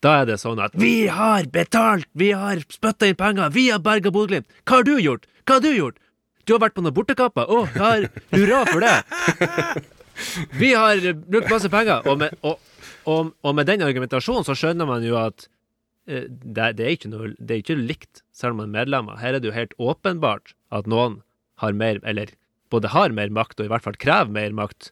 [0.00, 2.08] da er det sånn at Vi har betalt!
[2.14, 3.50] Vi har spytta inn penger!
[3.52, 4.48] Vi har berga Bodø-Glimt!
[4.64, 5.28] Hva har du gjort?
[5.44, 6.00] Hva har du gjort?
[6.46, 7.44] Du har vært på noen bortekamper?
[7.44, 8.96] Å, oh, hurra for det!
[10.62, 12.06] Vi har brukt masse penger!
[12.08, 12.56] Og med, og,
[13.06, 15.46] og, og med den argumentasjonen så skjønner man jo at
[16.10, 19.20] eh, det, det, er noe, det er ikke likt, selv om man er medlemmer.
[19.22, 21.20] Her er det jo helt åpenbart at noen
[21.62, 22.34] har mer, eller
[22.74, 24.90] både har mer makt, og i hvert fall krever mer makt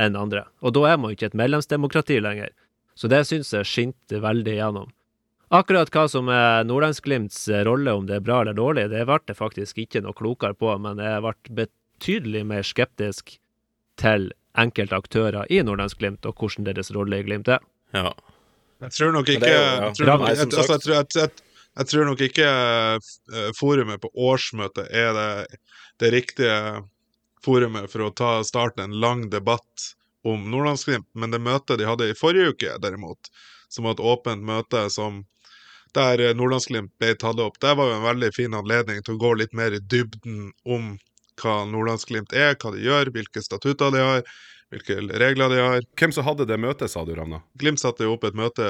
[0.00, 0.46] enn andre.
[0.64, 2.54] Og da er man jo ikke et medlemsdemokrati lenger.
[2.96, 4.88] Så det syns jeg skinte veldig gjennom.
[5.50, 9.38] Akkurat hva som er Nordlandsglimts rolle, om det er bra eller dårlig, det ble jeg
[9.38, 13.34] faktisk ikke noe klokere på, men jeg ble betydelig mer skeptisk
[14.00, 17.62] til enkelte aktører i Nordlandsglimt, og hvordan deres rolle i Glimt er.
[17.94, 18.10] Ja.
[18.80, 19.92] Jeg tror nok ikke jeg,
[21.86, 25.60] tror nok, ikke eh, forumet på årsmøtet er det,
[26.00, 26.56] det riktige
[27.44, 29.90] forumet for å ta starte en lang debatt
[30.24, 33.30] om Nordlandsglimt, men det møtet de hadde i forrige uke, derimot,
[33.68, 35.24] som var et åpent møte som
[35.96, 39.32] der Nordlandsglimt ble tatt opp, det var jo en veldig fin anledning til å gå
[39.40, 40.92] litt mer i dybden om
[41.40, 44.24] hva Nordlandsglimt er, hva de gjør, hvilke statutter de har,
[44.70, 45.86] hvilke regler de har.
[45.98, 47.42] Hvem som hadde det møtet, sa du, Ravna?
[47.60, 48.66] Glimt satte jo opp et møte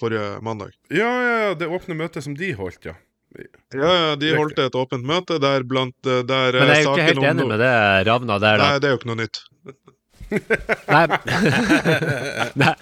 [0.00, 0.76] forrige mandag.
[0.88, 2.96] Ja, ja, ja, det åpne møtet som de holdt, ja.
[3.72, 6.84] Ja, ja, de holdt et åpent møte der blant eh, der Men jeg er eh,
[6.84, 7.72] jo ikke helt enig med det,
[8.08, 8.66] Ravna, der, da.
[8.66, 9.40] Nei, det er jo ikke noe nytt.
[10.88, 11.06] Nei.
[12.62, 12.74] Nei.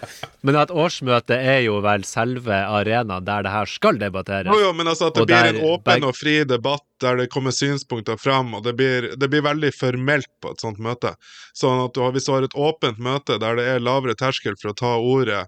[0.46, 4.50] Men at årsmøtet er jo vel selve arenaen der det her skal debatteres.
[4.50, 7.30] Jo, jo, men altså at det Og blir en åpen og fri debatt der det
[7.32, 11.14] kommer synspunkter fram, og det blir, det blir veldig formelt på et sånt møte.
[11.56, 14.76] Sånn at hvis du har et åpent møte der det er lavere terskel for å
[14.76, 15.46] ta ordet,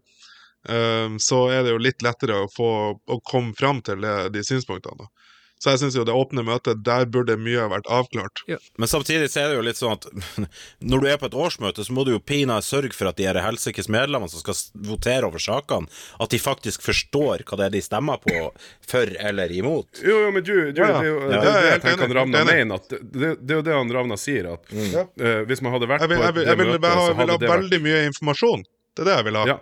[0.68, 4.44] ehm, så er det jo litt lettere å få å komme fram til det, de
[4.46, 5.04] synspunktene.
[5.04, 5.31] da.
[5.62, 8.40] Så jeg syns jo det åpne møtet, der burde mye ha vært avklart.
[8.50, 10.08] Men samtidig så er det jo litt sånn at
[10.90, 13.28] når du er på et årsmøte, så må du jo pinadø sørge for at de
[13.30, 14.58] helsikes medlemmene som skal
[14.88, 15.86] votere over sakene,
[16.18, 18.48] at de faktisk forstår hva det er de stemmer på,
[18.90, 20.02] for eller imot.
[20.02, 20.98] Jo, jo, men du, du Ja, ja.
[20.98, 22.82] det er jo Ja, det, jeg jeg han Ravna mener.
[22.82, 24.96] At det, det er jo det han Ravna sier, at mm.
[24.98, 26.98] uh, hvis man hadde vært Jeg vil, på jeg vil, det jeg vil, møtet, jeg
[26.98, 28.66] så vil hadde ha det vært veldig mye informasjon.
[28.92, 29.46] Det er det jeg vil ha.
[29.52, 29.60] Ja.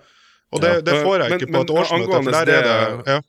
[0.50, 3.12] Og det, det får jeg Men- ikke på et årsmøte, for der er det det-
[3.12, 3.20] ja.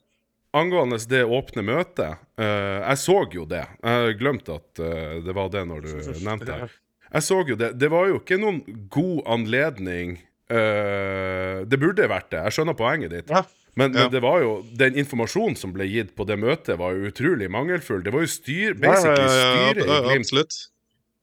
[0.57, 3.63] Angående det åpne møtet, uh, jeg så jo det.
[3.83, 5.93] Jeg glemte at uh, det var det når du
[6.25, 6.67] nevnte det.
[7.11, 7.71] Jeg så jo det.
[7.79, 8.59] Det var jo ikke noen
[8.91, 10.17] god anledning
[10.51, 13.31] uh, Det burde vært det, jeg skjønner poenget ditt.
[13.31, 13.45] Ja.
[13.79, 17.07] Men, men det var jo den informasjonen som ble gitt på det møtet, var jo
[17.07, 18.03] utrolig mangelfull.
[18.03, 20.67] Det var jo styr, basically styret i Glimt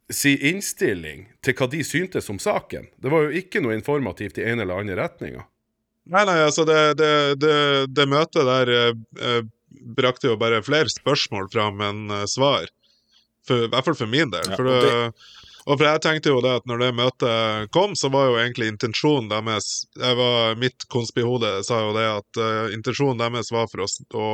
[0.09, 2.89] si innstilling til hva de syntes om saken.
[2.97, 5.45] Det var jo ikke noe informativt i en eller annen retninga.
[6.09, 7.57] Nei, nei, altså det, det, det,
[7.93, 9.43] det møtet der eh, eh,
[9.97, 12.71] brakte jo bare flere spørsmål fram enn eh, svar.
[13.49, 14.49] For, I hvert fall for min del.
[14.49, 15.11] Ja, for det,
[15.69, 18.71] og for jeg tenkte jo det at når det møtet kom, så var jo egentlig
[18.73, 23.99] intensjonen deres var, Mitt konspihode sa jo det at uh, intensjonen deres var for oss
[24.17, 24.29] å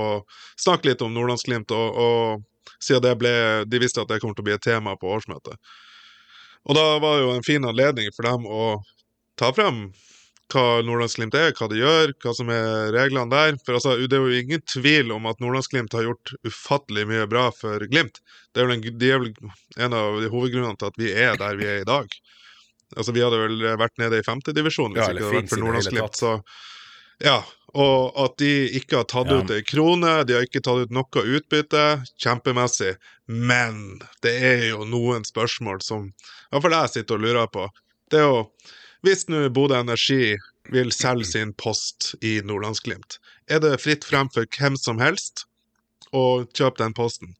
[0.54, 3.34] snakke litt om Nordlandsglimt, og, og siden det ble
[3.66, 5.58] De visste at det kommer til å bli et tema på årsmøtet.
[6.70, 8.68] Og da var jo en fin anledning for dem å
[9.34, 9.88] ta frem
[10.52, 13.56] hva Nordlandsglimt er, hva de gjør, hva som er reglene der.
[13.64, 17.48] For altså, det er jo ingen tvil om at Nordlandsglimt har gjort ufattelig mye bra
[17.56, 18.20] for Glimt.
[18.52, 19.32] Det er vel en, de er vel
[19.88, 22.12] en av de hovedgrunnene til at vi er der vi er i dag.
[22.94, 25.64] Altså, vi hadde vel vært nede i femtedivisjon hvis Ja, ikke det hadde vært for
[25.64, 26.20] Nordlandsglimt.
[26.20, 26.36] Så
[27.24, 27.40] ja.
[27.74, 29.40] Og at de ikke har tatt Ja.
[29.42, 32.92] ut ei krone, de har ikke tatt ut noe utbytte, kjempemessig.
[33.26, 36.14] Men det er jo noen spørsmål som i
[36.52, 37.66] hvert fall jeg sitter og lurer på.
[38.12, 38.44] Det er jo
[39.04, 40.36] Hvis nå Bodø Energi
[40.72, 43.18] vil selge sin post i Nordlandsglimt,
[43.52, 45.44] er det fritt frem for hvem som helst
[46.16, 47.34] å kjøpe den posten?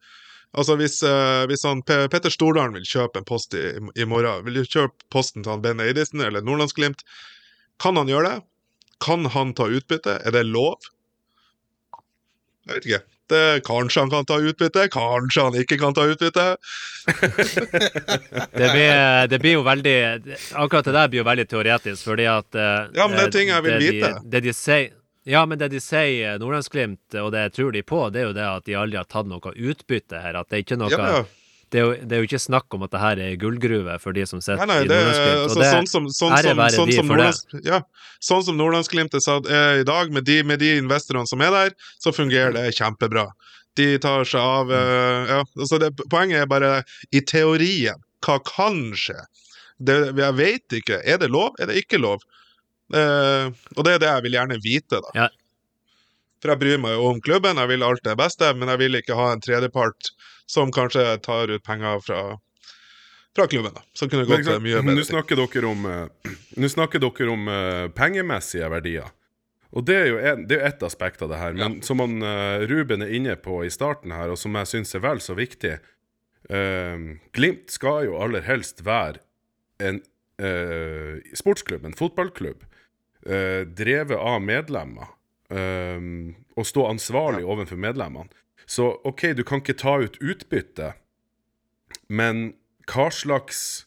[0.54, 3.62] Altså Hvis, uh, hvis han, Pe- Petter Stordalen vil kjøpe en post i,
[3.98, 7.02] i morgen, vil du kjøpe posten til han Ben Eidisen eller Nordlandsglimt?
[7.82, 8.44] Kan han gjøre det?
[9.02, 10.20] Kan han ta utbytte?
[10.22, 10.84] Er det lov?
[12.64, 13.02] Jeg vet ikke.
[13.32, 16.44] Det, kanskje han kan ta utbytte, kanskje han ikke kan ta utbytte.
[18.54, 19.96] Det blir, det blir jo veldig
[20.56, 23.50] Akkurat det der blir jo veldig teoretisk, fordi at eh, Ja, men det er ting
[23.50, 24.10] jeg vil det vite.
[24.14, 24.92] De, det de sier
[25.24, 28.44] ja, men det de sier, Nordlandsglimt, og det tror de på, det er jo det
[28.44, 30.36] at de aldri har tatt noe utbytte her.
[30.36, 31.22] At det er ikke noe Ja, ja.
[31.74, 34.14] Det, er jo, det er jo ikke snakk om at det her er gullgruve for
[34.14, 35.40] de som sitter Nei, nei, i Nordlandsglimt.
[35.42, 37.08] altså, sånn som, sånn som, sånn som.
[37.10, 37.80] Nordlands, ja,
[38.22, 41.50] sånn som Nordlandsglimt er satt- er i dag, med de, med de investorene som er
[41.56, 43.26] der, så fungerer det kjempebra.
[43.74, 46.70] De tar seg av eh, ja, altså det, Poenget er bare
[47.10, 47.98] i teorien.
[48.22, 49.18] Hva kan skje?
[49.82, 51.00] Det, jeg vet ikke.
[51.02, 51.58] Er det lov?
[51.58, 52.22] Er det ikke lov?
[52.94, 55.10] Eh, og det er det jeg vil gjerne vite, da.
[55.24, 55.28] Ja.
[56.44, 58.98] For jeg bryr meg jo om klubben, jeg vil alt det beste, men jeg vil
[58.98, 60.10] ikke ha en tredjepart
[60.44, 62.18] som kanskje tar ut penger fra,
[63.32, 63.80] fra klubben, da.
[63.96, 65.08] Som kunne gått mye bedre ting.
[65.08, 69.08] snakker dere om, uh, nå snakker dere om uh, pengemessige verdier.
[69.72, 71.56] Og det er jo en, det er ett aspekt av det her.
[71.56, 74.94] Men som han, uh, Ruben er inne på i starten her, og som jeg syns
[74.94, 75.78] er vel så viktig
[76.50, 76.98] eh,
[77.32, 79.22] Glimt skal jo aller helst være
[79.82, 80.00] en
[80.38, 82.64] eh, sportsklubb, en fotballklubb,
[83.26, 85.14] eh, drevet av medlemmer.
[85.50, 86.06] Eh,
[86.56, 88.30] og stå ansvarlig overfor medlemmene.
[88.66, 90.94] Så OK, du kan ikke ta ut utbytte,
[92.08, 92.54] men
[92.88, 93.84] hva slags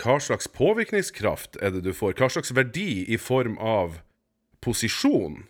[0.00, 2.14] hva slags påvirkningskraft er det du får?
[2.16, 4.00] Hva slags verdi i form av
[4.64, 5.44] posisjon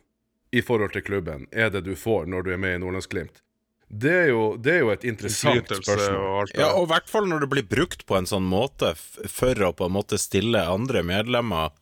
[0.51, 3.43] i forhold til klubben er det du får når du er med i Nordlandsglimt?
[3.91, 6.51] Det er jo, det er jo et interessant spørsmål.
[6.51, 9.67] og Ja, og i hvert fall når det blir brukt på en sånn måte for
[9.67, 11.75] å på en måte stille andre medlemmer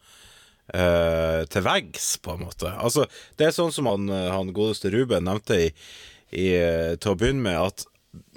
[0.75, 2.73] eh, til veggs, på en måte.
[2.77, 3.07] Altså,
[3.39, 5.71] det er sånn som han, eh, han godeste Ruben nevnte i,
[6.33, 7.87] i, eh, til å begynne med, at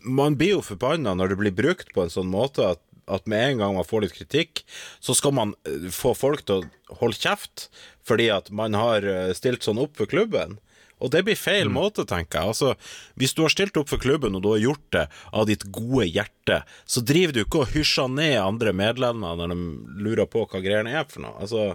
[0.04, 3.42] man blir jo forbanna når det blir brukt på en sånn måte at at med
[3.44, 4.62] en gang man får litt kritikk,
[5.04, 5.50] så skal man
[5.92, 7.66] få folk til å holde kjeft
[8.08, 9.04] fordi at man har
[9.36, 10.54] stilt sånn opp for klubben.
[11.02, 12.54] Og det blir feil måte, tenker jeg.
[12.54, 12.74] Altså,
[13.20, 16.08] hvis du har stilt opp for klubben, og du har gjort det av ditt gode
[16.08, 19.60] hjerte, så driver du ikke og hysjer ned andre medlemmer når de
[20.06, 21.36] lurer på hva greiene er for noe.
[21.42, 21.72] Altså,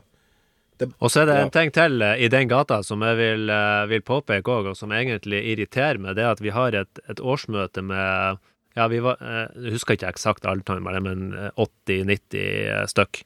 [0.85, 3.87] Og så er det en ting til eh, i den gata som jeg vil, eh,
[3.91, 7.23] vil påpeke òg, og som egentlig irriterer meg, det er at vi har et, et
[7.23, 8.43] årsmøte med
[8.77, 13.23] Ja, vi var eh, Jeg husker ikke eksakt alltall, men eh, 80-90 stykk.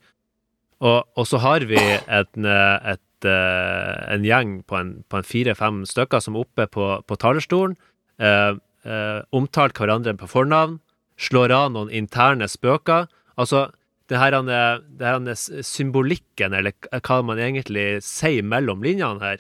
[0.81, 6.23] Og, og så har vi et, et, en gjeng på en, på en fire-fem stykker
[6.25, 7.75] som er oppe på, på talerstolen,
[8.23, 8.55] eh,
[8.87, 10.79] eh, omtalt hverandre på fornavn,
[11.21, 13.11] slår av noen interne spøker.
[13.37, 13.69] Altså,
[14.11, 19.39] det her, han- det her han- symbolikken, eller hva man egentlig sier mellom linjene her,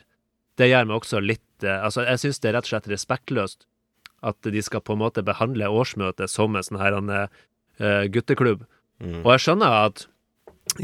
[0.56, 3.66] det gjør meg også litt eh, Altså, jeg syns det er rett og slett respektløst
[4.22, 6.96] at de skal på en måte behandle årsmøtet som en sånn her
[7.80, 8.66] eh, gutteklubb.
[9.00, 9.22] Mm.
[9.24, 10.06] Og jeg skjønner at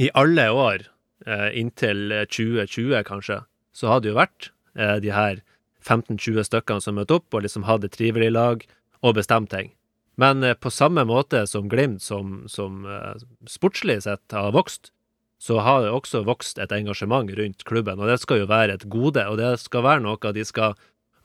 [0.00, 0.86] i alle år,
[1.26, 3.42] eh, inntil 2020 kanskje,
[3.76, 5.42] så har det jo vært eh, de her
[5.84, 8.64] 15-20 stykkene som møtte opp og liksom hadde trivelig lag
[9.04, 9.70] og bestemt ting.
[10.16, 13.14] Men eh, på samme måte som Glimt, som, som eh,
[13.48, 14.92] sportslig sett har vokst,
[15.38, 18.86] så har det også vokst et engasjement rundt klubben, og det skal jo være et
[18.88, 20.76] gode, og det skal være noe de skal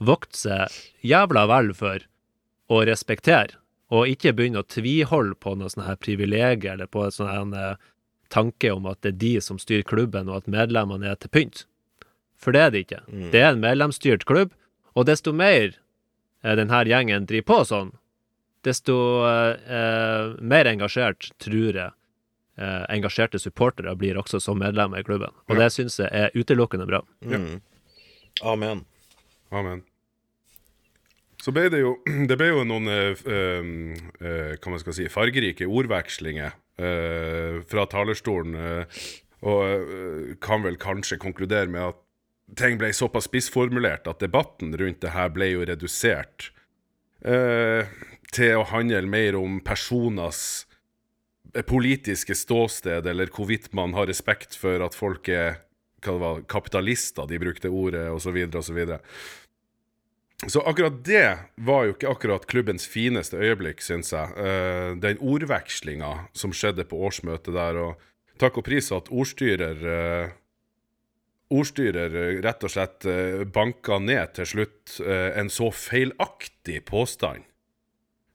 [0.04, 0.76] vokte seg
[1.06, 2.04] jævla vel for
[2.72, 3.56] og respektere,
[3.92, 7.80] og ikke begynne å tviholde på noe sånn her privilegier eller på en sånn eh,
[8.32, 11.66] tanke om at det er de som styrer klubben, og at medlemmene er til pynt.
[12.42, 13.02] For det er det ikke.
[13.08, 13.26] Mm.
[13.34, 14.54] Det er en medlemsstyrt klubb,
[14.96, 15.76] og desto mer
[16.44, 17.92] eh, denne gjengen driver på sånn,
[18.68, 18.96] desto
[19.26, 21.92] eh, mer engasjert tror jeg
[22.62, 25.34] eh, engasjerte supportere blir også som medlemmer i klubben.
[25.50, 25.64] Og Ja.
[25.64, 27.02] det syns jeg er utelukkende bra.
[27.26, 27.62] Mm.
[28.44, 28.86] Amen.
[29.52, 29.82] Amen.
[31.42, 31.96] Så ble det jo
[32.30, 33.72] Det ble jo noen eh, eh,
[34.22, 38.86] eh, hva man skal si, fargerike ordvekslinger eh, fra talerstolen,
[39.42, 41.98] og kan vel kanskje konkludere med at
[42.60, 46.52] ting ble såpass spissformulert at debatten rundt det her ble jo redusert
[47.26, 47.90] eh,
[48.36, 50.66] til å handle mer om personers
[51.54, 55.62] eh, politiske ståsted, eller hvorvidt man har respekt for at folk er
[56.02, 58.80] var, kapitalister, de brukte ordet, osv., osv.
[60.50, 61.28] Så akkurat det
[61.62, 64.34] var jo ikke akkurat klubbens fineste øyeblikk, syns jeg.
[64.34, 70.38] Eh, den ordvekslinga som skjedde på årsmøtet der, og takk og pris at ordstyrer eh,
[71.52, 73.04] Ordstyrer rett og slett
[73.52, 77.44] banka ned til slutt en så feilaktig påstand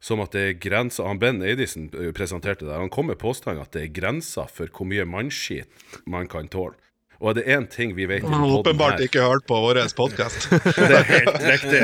[0.00, 3.72] som at det er grenser Han Ben Eidisen presenterte der, Han kom med påstanden at
[3.72, 5.68] det er grenser for hvor mye mannskit
[6.06, 6.76] man kan tåle.
[7.16, 10.50] Og er det én ting vi vet Han har åpenbart ikke hørt på vår podkast.
[10.76, 11.80] det er helt riktig.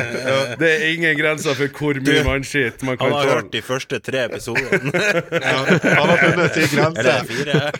[0.61, 4.01] Det er ingen grenser for hvor mye mannskitt man kan Han har hørt de første
[4.05, 4.93] tre episodene.
[5.43, 7.01] Ja, han har funnet sin grense.
[7.01, 7.73] Eller fire.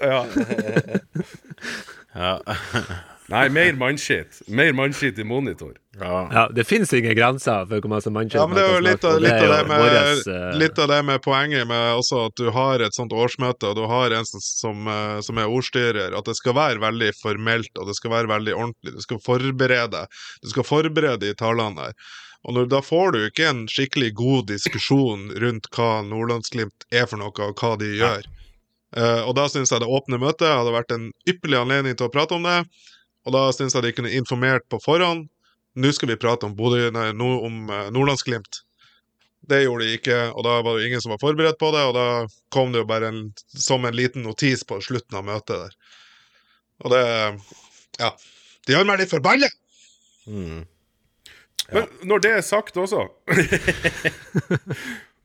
[0.10, 0.22] Ja.
[2.16, 2.38] Ja.
[3.28, 4.42] Nei, mer mannskitt.
[4.46, 5.72] Mer mannskitt i monitor.
[6.00, 6.18] ja.
[6.32, 9.06] Ja, det finnes ingen grenser for hvor masse mannskitt Ja, men det er jo litt
[9.08, 10.58] av, litt av, det, med, våres, uh...
[10.60, 13.82] litt av det med poenget med også at du har et sånt årsmøte, og du
[13.90, 17.98] har en som, som, eh, er ordstyrer, at det skal være veldig formelt, og det
[17.98, 18.94] skal være veldig ordentlig.
[18.94, 20.06] Du skal forberede
[20.44, 22.14] Du skal forberede de talene der.
[22.46, 27.18] Og når, da får du ikke en skikkelig god diskusjon rundt hva Nordlandsglimt er for
[27.18, 28.28] noe, og hva de gjør.
[28.96, 32.12] Eh, og da syns jeg det åpne møtet hadde vært en ypperlig anledning til å
[32.14, 32.60] prate om det.
[33.26, 35.26] Og da syns jeg de kunne informert på forhånd.
[35.76, 38.62] Nå skal vi prate om, Bodø, nei, no, om eh, Nordlandsglimt.
[39.46, 41.92] Det gjorde de ikke, og da var det ingen som var forberedt på det, og
[41.94, 42.06] da
[42.54, 45.76] kom det jo bare en, som en liten notis på slutten av møtet der.
[46.84, 47.04] Og det
[48.00, 48.10] Ja.
[48.66, 49.48] Det gjør meg litt forbanna!
[50.26, 50.64] Mm.
[51.70, 53.04] Men når det er sagt også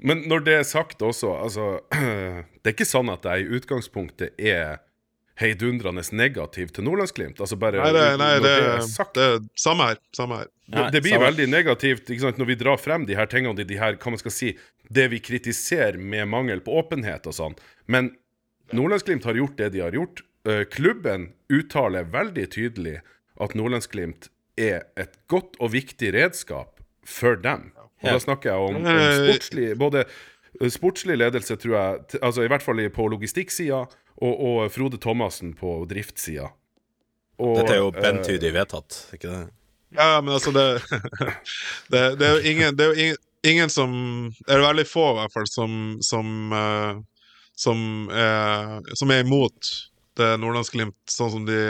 [0.08, 1.66] Men når det er sagt også, altså
[2.62, 4.82] Det er ikke sånn at jeg i utgangspunktet er
[5.42, 7.42] heidundrende negativ til Nordlandsglimt.
[7.42, 10.02] Altså bare Nei, det, nei, det, det det er samme her.
[10.16, 10.50] Samme her.
[10.72, 11.30] Det, det blir samme.
[11.30, 14.14] veldig negativt ikke sant, når vi drar frem de her tingene, de, de her, hva
[14.14, 14.54] man skal si,
[14.92, 17.58] det vi kritiserer med mangel på åpenhet og sånn.
[17.92, 18.14] Men
[18.72, 20.24] Nordlandsglimt har gjort det de har gjort.
[20.48, 23.00] Eh, klubben uttaler veldig tydelig
[23.42, 24.30] at Nordlandsglimt
[24.60, 27.72] er et godt og viktig redskap for dem.
[28.02, 32.46] Og da snakker jeg om, om Eh, sportslig Både eh, sportslig ledelse, tror jeg, altså
[32.46, 33.84] i hvert fall på logistikksida,
[34.22, 36.52] og, og Frode Thomassen på driftssida.
[37.42, 39.44] Dette er jo eh, bentydig vedtatt, ikke det?
[39.98, 40.66] Ja, men altså, det
[41.92, 43.94] Det, det er jo ingen Det er jo ingen, ingen som
[44.38, 45.74] Det er veldig få, i hvert fall, som
[46.06, 47.02] Som, eh,
[47.58, 47.82] som,
[48.14, 49.74] er, som er imot
[50.20, 51.62] det Nordlandsglimt, sånn som de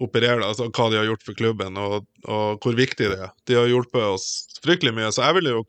[0.00, 3.30] opererer, altså hva de har gjort for klubben, og, og hvor viktig det er.
[3.48, 4.26] De har hjulpet oss
[4.60, 5.62] fryktelig mye, så jeg ville jo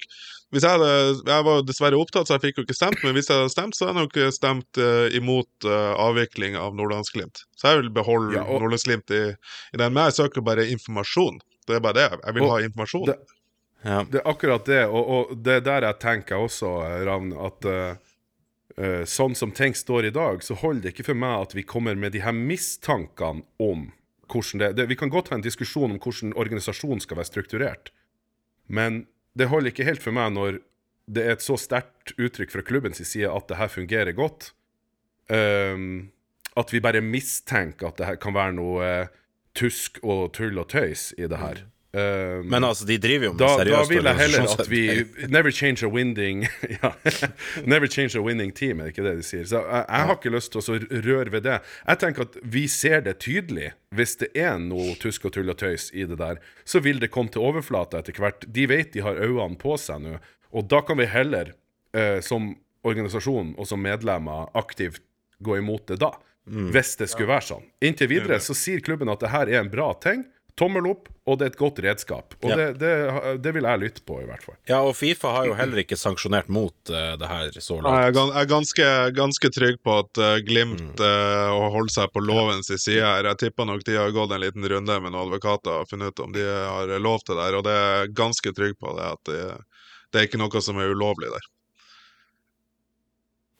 [0.52, 3.30] hvis jeg, hadde, jeg var dessverre opptatt, så jeg fikk jo ikke stemt, men hvis
[3.32, 7.45] jeg hadde stemt, så hadde jeg nok stemt uh, imot uh, avvikling av Nordlandsglimt.
[7.56, 9.93] Så jeg vil beholde Ja, og- Nordlandsglimt i, i den.
[9.95, 11.39] Men jeg søker bare informasjon.
[11.68, 12.08] Det er bare det.
[12.26, 13.06] Jeg vil Og ha informasjon.
[13.14, 13.20] det-
[13.84, 14.04] Ja.
[14.04, 17.66] Det er akkurat det, og, og det er der jeg tenker også, eh, Ravn, at
[17.66, 17.95] eh,
[18.78, 21.64] eh, sånn som ting står i dag, så holder det ikke for meg at vi
[21.64, 23.88] kommer med de her mistankene om
[24.30, 27.89] hvordan det, det Vi kan godt ha en diskusjon om hvordan organisasjonen skal være strukturert,
[28.70, 30.59] men det holder ikke helt for meg når
[31.11, 34.53] det er et så sterkt uttrykk fra klubbens side at det her fungerer godt.
[35.32, 36.11] um,
[36.57, 39.11] at vi bare mistenker at det her kan være noe uh,
[39.55, 41.63] tusk og tull og tøys i det her.
[41.93, 44.83] Ehm, Men altså, de driver jo med da, da vil jeg heller at vi.
[45.35, 46.45] Never change a winning
[46.77, 46.91] ja,
[47.65, 49.43] Never change a winning team, er det ikke det de sier?
[49.49, 50.79] Så jeg, jeg har ikke lyst til å
[51.09, 51.59] røre ved det.
[51.87, 53.73] Jeg tenker at vi ser det tydelig.
[53.91, 57.11] Hvis det er noe tusk og tull og tøys i det der, så vil det
[57.11, 58.47] komme til overflata etter hvert.
[58.47, 60.15] De vet de har øynene på seg nå,
[60.55, 61.51] og da kan vi heller,
[61.95, 62.53] eh, som
[62.87, 65.03] organisasjon og som medlemmer, aktivt
[65.43, 66.13] gå imot det da.
[66.47, 67.65] Hvis det skulle være sånn.
[67.85, 70.23] Inntil videre så sier klubben at det her er en bra ting.
[70.60, 72.36] Tommel opp, og det er et godt redskap.
[72.43, 72.56] Og Ja.
[72.60, 72.91] det, det,
[73.41, 74.58] det vil jeg lytte på, i hvert fall.
[74.70, 78.20] Ja, og Fifa har jo heller ikke sanksjonert mot uh, det her så er, langt.
[78.20, 83.06] jeg er ganske, ganske trygg på at uh, Glimt uh, holder seg på lovens side
[83.06, 83.30] her.
[83.32, 86.26] Jeg tipper nok de har gått en liten runde med noen advokater og funnet ut
[86.26, 89.10] om de har lov til det her, og det er jeg ganske trygg på det,
[89.16, 89.41] at det,
[90.12, 91.49] det er ikke noe som er ulovlig der.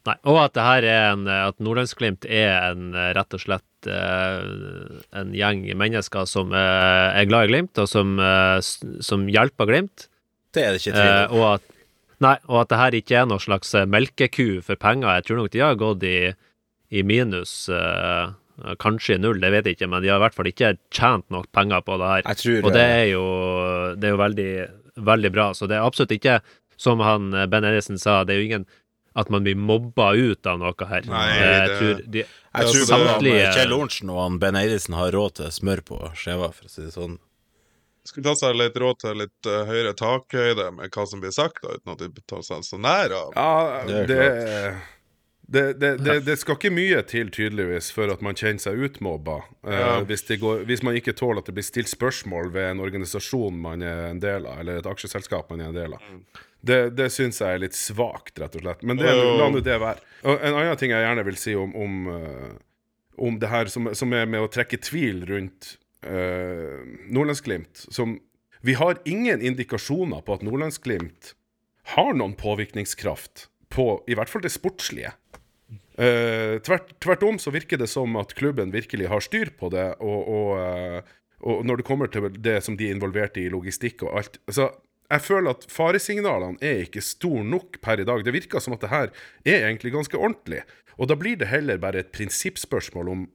[0.10, 3.62] Nei, og at det her er en At Nordlandsglimt er en eh, rett og slett
[3.62, 8.59] eh, en gjeng mennesker som eh, er glad i Glimt, og som, eh,
[9.01, 10.07] som hjelper Glimt.
[10.53, 11.38] Det er det ikke tvil Eh, om.
[11.39, 11.67] og at
[12.21, 15.09] Nei, og at det her ikke er noe slags eh, melkeku for penger.
[15.17, 16.17] Jeg tror nok de har gått i,
[16.93, 18.29] i minus, eh,
[18.77, 21.25] kanskje i null, det vet jeg ikke, men de har i hvert fall ikke tjent
[21.34, 22.36] nok penger på det her.
[22.38, 23.23] Tror Og det eh, er jo,
[23.97, 24.51] det er jo veldig,
[25.09, 25.47] veldig bra.
[25.57, 26.38] Så det er absolutt ikke,
[26.77, 28.67] som han eh, Ben Edison sa, det er jo ingen
[29.16, 31.01] at man blir mobba ut av noe her.
[31.07, 34.55] Nei, Eh, jeg det- tror de, jeg tror samtlige- eh, Kjell Lorentzen og han Ben
[34.55, 37.18] Eidesen har råd til smør på skjeva, for å si det sånn.
[38.03, 41.62] Skulle ta seg litt råd til litt uh, høyere takhøyde med hva som blir sagt,
[41.62, 43.34] da, uten at de tar seg så nær av.
[43.36, 44.07] Ja, Det
[45.51, 49.41] det det, det, det, skal ikke mye til, tydeligvis, for at man kjenner seg utmobba.
[49.68, 49.99] Uh, Ja.
[50.01, 53.53] hvis, det går, hvis man ikke tåler at det blir stilt spørsmål ved en organisasjon
[53.59, 55.99] man er en del av, eller et aksjeselskap man er en del av.
[56.62, 58.84] Det, det syns jeg er litt svakt, rett og slett.
[58.86, 59.38] Men det, oh.
[59.39, 60.03] la nå det være.
[60.30, 62.51] Og en annen ting jeg gjerne vil si om, om, eh,
[63.26, 68.20] om det her som, som er med å trekke tvil rundt uh, Nordlandsglimt som
[68.62, 71.34] Vi har ingen indikasjoner på at Nordlandsglimt
[71.95, 75.16] har noen påvirkningskraft på i hvert fall det sportslige.
[75.97, 79.88] Uh, tvert, tvert om så virker det som at klubben virkelig har styr på det,
[79.97, 84.05] og, og, uh, og når det kommer til det som de er involvert i, logistikk
[84.05, 84.70] og alt Så
[85.12, 88.24] jeg føler at faresignalene er ikke store nok per i dag.
[88.26, 89.12] Det virker som at det her
[89.43, 90.64] er egentlig ganske ordentlig.
[90.97, 93.26] Og da blir det heller bare et prinsippspørsmål om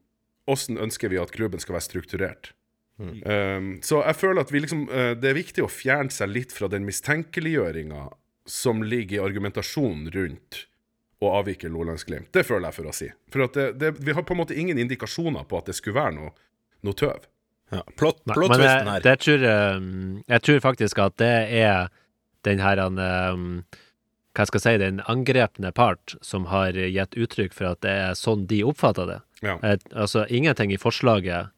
[0.50, 2.52] åssen ønsker vi at klubben skal være strukturert.
[2.96, 6.54] Um, så jeg føler at vi liksom, uh, det er viktig å fjerne seg litt
[6.56, 8.06] fra den mistenkeliggjøringa
[8.48, 10.62] som ligger i argumentasjonen rundt
[11.20, 12.30] å avvike Lolandsglimt.
[12.32, 13.08] Det føler jeg for å si.
[13.32, 15.98] For at det, det, vi har på en måte ingen indikasjoner på at det skulle
[15.98, 16.32] være noe,
[16.86, 17.26] noe tøv.
[17.74, 17.80] Ja.
[17.98, 19.00] Plott, Nei, men her.
[19.02, 21.88] det tror, jeg- jeg tror faktisk at det er
[22.46, 23.64] den her han, um,
[24.36, 28.12] Hva skal jeg si, den angrepne part som har gitt uttrykk for at det er
[28.12, 29.20] sånn de oppfatter det.
[29.42, 29.58] Ja.
[29.64, 31.48] Et, altså, ingenting i forslaget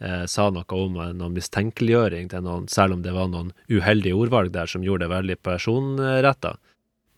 [0.00, 4.14] eh, sa noe om eh, noen mistenkeliggjøring til noen, selv om det var noen uheldige
[4.14, 6.54] ordvalg der som gjorde det veldig personretta.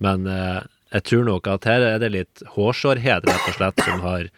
[0.01, 0.63] Men eh,
[0.95, 4.31] jeg tror nok at her er det litt hårsårhet, rett og slett, som har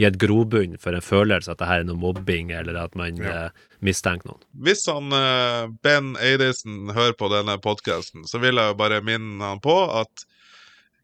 [0.00, 3.46] gitt grobunn for en følelse at det her er noe mobbing, eller at man Ja.
[3.46, 4.42] eh, mistenker noen.
[4.64, 9.42] Hvis han eh, Ben Eidesen hører på denne podkasten, så vil jeg jo bare minne
[9.42, 10.24] han på at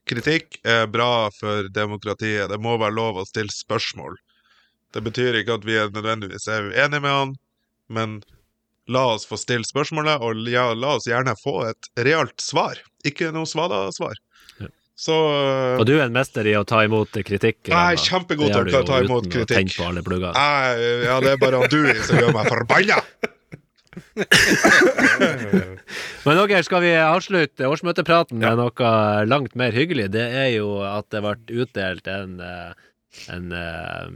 [0.09, 2.49] kritikk er bra for demokratiet.
[2.49, 4.16] Det må være lov å stille spørsmål.
[4.95, 7.34] Det betyr ikke at vi er nødvendigvis er uenige med han,
[7.93, 8.22] men
[8.89, 12.80] la oss få stille spørsmålet, og ja, la oss gjerne få et realt svar.
[13.05, 14.16] Ikke noe svada-svar.
[14.99, 17.68] Så øh, Og du er en mester i å ta imot kritikk.
[17.70, 19.76] Jeg er kjempegod til å ta imot kritikk.
[20.34, 22.99] jeg, Ja, det er bare du som gjør meg forbanna!
[26.26, 28.90] Men dere, skal vi avslutte årsmøtepraten med noe
[29.28, 30.11] langt mer hyggelig?
[30.14, 32.72] Det er jo at det ble utdelt en, eh,
[33.34, 34.07] en eh,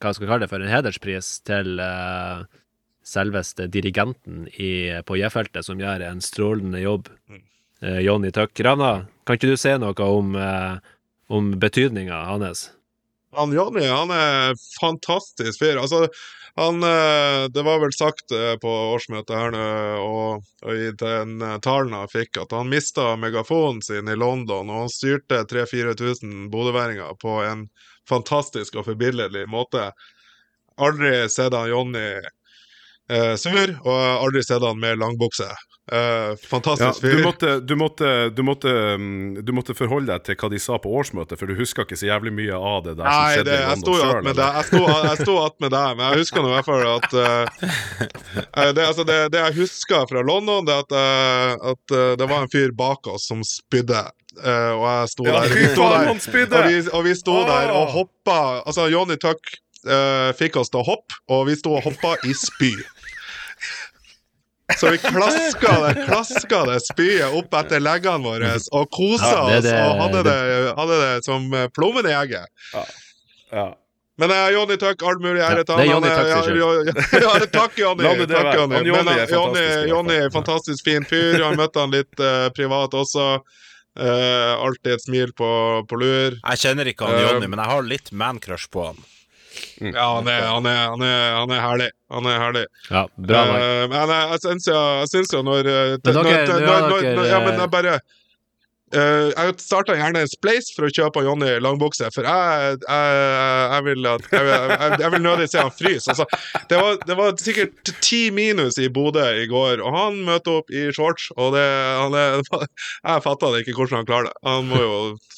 [0.00, 0.62] Hva skal vi kalle det for?
[0.64, 2.38] En hederspris til eh,
[3.06, 4.72] selveste dirigenten i,
[5.06, 7.04] på J-feltet, som gjør en strålende jobb.
[7.82, 8.60] Eh, Jonny Tuck.
[8.60, 10.76] Ravna, kan ikke du si noe om, eh,
[11.28, 12.70] om betydninga hans?
[13.36, 15.78] Han Jonny, han er fantastisk fyr.
[15.78, 16.08] Altså,
[16.58, 19.66] han eh, Det var vel sagt eh, på årsmøtet her nå,
[20.02, 24.68] og, og i den eh, talen han fikk, at han mista megafonen sin i London,
[24.70, 27.68] og han styrte 3000-4000 bodøværinger på en
[28.08, 29.92] fantastisk og forbilledlig måte.
[30.80, 35.48] Aldri sett han Jonny eh, sur, og aldri sett han med langbukse.
[35.90, 37.22] Ja, fantastisk du, fyr.
[37.24, 40.92] måtte, du, måtte, du, måtte, mm, du måtte forholde deg til hva de sa på
[41.00, 43.56] årsmøtet, for du husker ikke så jævlig mye av det der som Nei, skjedde det,
[43.64, 46.68] jeg sto attmed med deg, jeg sto, jeg deg, men jeg husker nå i hvert
[46.68, 51.96] fall at eh, det, altså det, det jeg husker fra London, det at, uh, at
[52.20, 54.04] det var en fyr bak oss som spydde.
[54.44, 57.90] og jeg sto Ja, der, vi sto der og, vi, og vi sto der og
[57.96, 59.42] hoppa Altså, Johnny Tuck
[60.38, 62.74] fikk oss til å hoppe, og vi sto og hoppa i spy.
[64.78, 69.74] Så vi klaska det, klaska det spyet opp etter leggene våre og kosa Ja, det-
[69.74, 70.38] oss og hadde det,
[70.78, 72.46] hadde det som eh, plommen i egget.
[73.52, 73.68] Ja.
[74.20, 75.88] Men uh, Jonny Tuck, all mulig ære Ja, til det er han.
[75.88, 76.40] Johnny ja, ja,
[77.24, 77.78] ja, takk, være.
[77.80, 78.90] Jonny.
[78.90, 79.62] Johnny er Johnny.
[79.88, 81.38] Johnny er fantastisk fin fyr.
[81.40, 83.30] Jeg møtte han litt uh, privat også.
[83.98, 85.48] Uh, alltid et smil på,
[85.88, 86.36] på lur.
[86.36, 89.00] Jeg kjenner ikke han Eh, Jonny, men jeg har litt mancrush på han.
[89.80, 91.90] Ja, han er, han, er, han, er, han er herlig.
[92.12, 92.64] Han er herlig.
[92.90, 93.42] Ja, bra.
[93.56, 97.06] Eh, men jeg, jeg syns jo, jo når, eh, Men dere- når, nå når, når,
[97.08, 98.00] dere, Ja, men jeg bare
[98.90, 103.20] Uh, Jeg starta gjerne en spleis for å kjøpe Jonny langbukse, for jeg, jeg,
[103.70, 104.48] jeg vil at Jeg,
[104.98, 106.10] jeg, vil nødig se han fryse.
[106.10, 106.26] Altså,
[106.66, 110.74] det, var, det var sikkert ti minus i Bodø i går, og han møter opp
[110.74, 114.36] i shorts, og det han er, Jeg fatta det ikke hvordan han klarer det.
[114.48, 114.96] Han må jo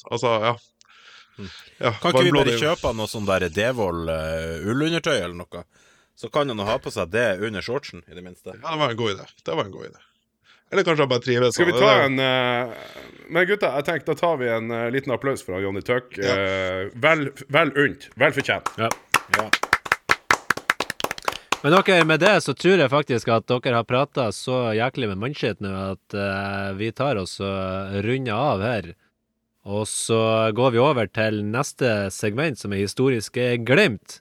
[0.08, 0.56] Altså, ja.
[1.82, 5.64] Ja Kan ikke vi bare kjøpe noe sånn der Devold uh, ullundertøy eller noe?
[6.14, 8.52] Så kan han ha på seg det under shortsen, i det minste.
[8.54, 9.28] Ja, det var en god idé.
[9.42, 10.02] Det var en god idé.
[10.72, 11.54] Eller kanskje han bare trives.
[11.54, 12.70] Skal vi ta en uh,
[13.28, 16.16] Men gutta, jeg tenkte da tar vi en uh, liten applaus fra Johnny Tuck.
[16.16, 16.36] Ja.
[16.36, 18.08] Uh, vel, vel unt.
[18.16, 18.70] Vel fortjent.
[18.80, 18.88] Ja.
[19.36, 19.48] Ja.
[21.62, 25.20] Men dere, med det så tror jeg faktisk at dere har prata så jæklig med
[25.20, 26.16] mannskitt nå at
[26.74, 28.88] vi tar oss og runder av her.
[29.62, 34.18] Og så går vi over til neste segment, som er historiske glimt.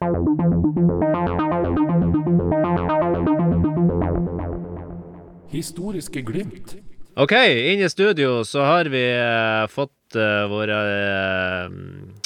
[5.52, 6.76] Historiske glimt.
[7.18, 11.74] Ok, inn i studio så har vi eh, fått uh, vår uh,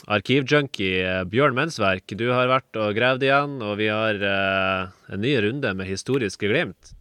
[0.07, 2.15] arkivjunkie eh, Bjørn Mensverk.
[2.19, 6.51] Du har vært og gravd igjen, og vi har eh, en ny runde med historiske
[6.51, 6.95] glimt.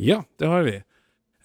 [0.00, 0.80] Ja, det har vi.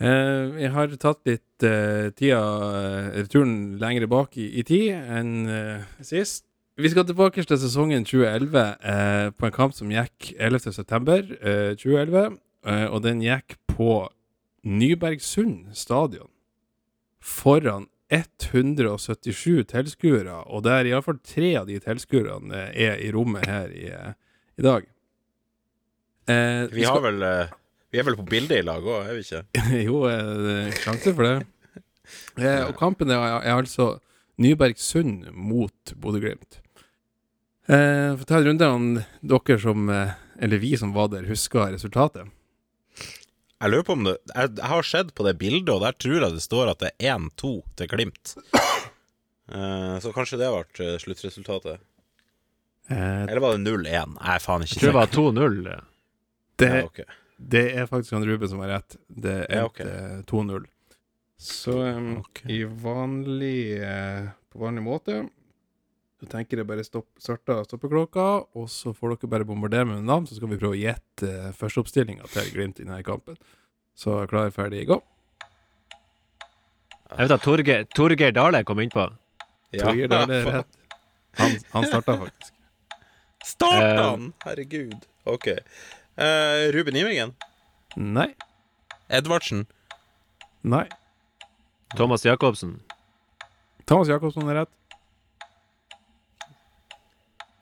[0.03, 2.41] Eh, jeg har tatt litt eh, tida
[2.81, 6.43] eh, returen lenger bak i, i tid enn eh, sist.
[6.75, 11.35] Vi skal tilbake til sesongen 2011 eh, på en kamp som gikk 11.9.2011.
[11.39, 12.37] Eh, 2011.
[12.67, 14.09] Eh, og den gikk på
[14.65, 16.31] Nybergsund stadion
[17.23, 23.87] foran 177 tilskuere, og der iallfall tre av de tilskuerne er i rommet her i,
[24.59, 24.85] i dag.
[26.29, 27.23] Eh, Vi, har vel,
[27.95, 29.41] vi er vel på bildet i lag òg, er vi ikke?
[29.87, 31.35] jo, eh, det er sjanse for det.
[32.37, 33.95] Eh, og kampen er, er altså
[34.43, 36.59] Nybergsund mot Bodø-Glimt.
[37.71, 38.89] Eh, Få ta en runde om
[39.25, 40.11] dere som, eh,
[40.43, 42.27] eller vi som var der, husker resultatet.
[43.55, 46.19] Jeg lurer på om det jeg, jeg har sett på det bildet, og der tror
[46.19, 48.35] jeg det står at det er 1-2 til Glimt.
[49.47, 51.79] Eh, så kanskje det ble sluttresultatet.
[52.91, 53.87] Eh, Eller var det 0-1?
[54.19, 55.61] Jeg er faen ikke Jeg tror det var 2-0.
[56.59, 57.01] det, Ja, ok.
[57.37, 58.97] Det er faktisk han Ruben som har rett.
[59.07, 59.87] Det Ja, okay.
[60.29, 60.65] 2-0.
[61.37, 62.51] Så um, okay.
[62.51, 65.17] i vanlig, uh, på vanlig måte
[66.15, 70.23] så tenker jeg bare stopp, starte stoppeklokka, og så får dere bare bombardere med navn,
[70.25, 73.35] så skal vi prøve å gjette uh, førsteoppstillinga til Glimt i denne kampen.
[73.95, 74.97] Så klar, ferdig, gå.
[77.11, 79.05] Jeg vet at Torgeir, Torge Dale kom innpå.
[79.75, 80.81] Ja, Torgeir Dale er rett.
[81.35, 82.55] Han, han starta faktisk.
[83.45, 84.31] Starta Eh, han!
[84.45, 85.05] Herregud.
[85.23, 85.47] Ok.
[86.15, 87.33] Eh, Ruben Ivingen?
[87.95, 88.35] Nei.
[89.07, 89.65] Edvardsen?
[90.61, 90.87] Nei.
[91.97, 92.79] Thomas Jacobsen.
[93.85, 94.71] Thomas Jacobsen er rett.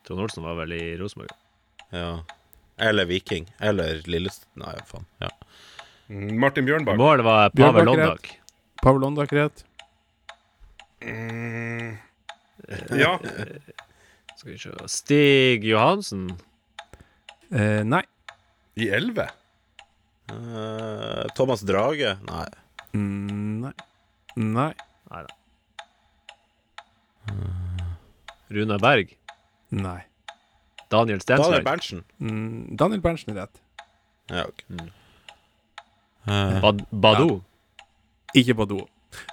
[0.08, 1.32] Trond Olsen var vel i Rosenborg.
[1.90, 2.24] Ja.
[2.78, 3.48] Eller Viking.
[3.60, 4.48] Eller Lillest...
[4.60, 5.06] Nei, faen.
[5.24, 5.30] Ja.
[6.10, 6.98] Mm, Martin Bjørnbakk.
[6.98, 8.32] Mål var Pavel Londak.
[8.84, 9.66] Pavel Londak rett.
[11.04, 11.98] Mm,
[12.96, 13.20] ja.
[14.38, 16.30] Skal vi se Stig Johansen.
[17.52, 18.04] Eh, nei.
[18.76, 19.28] I elleve?
[20.32, 22.16] Uh, Thomas Drage?
[22.26, 22.48] Nei.
[22.96, 23.74] Mm, nei.
[24.36, 24.74] Nei.
[25.12, 25.34] Nei da.
[28.54, 29.14] Runar Berg.
[29.70, 30.02] Nei.
[30.90, 32.04] Daniel Daniel Berntsen?
[32.22, 33.62] Mm, Daniel Berntsen er rett.
[34.30, 34.64] Ja, ok.
[36.28, 37.40] Eh, Bad Badou.
[38.38, 38.86] Ikke Badou.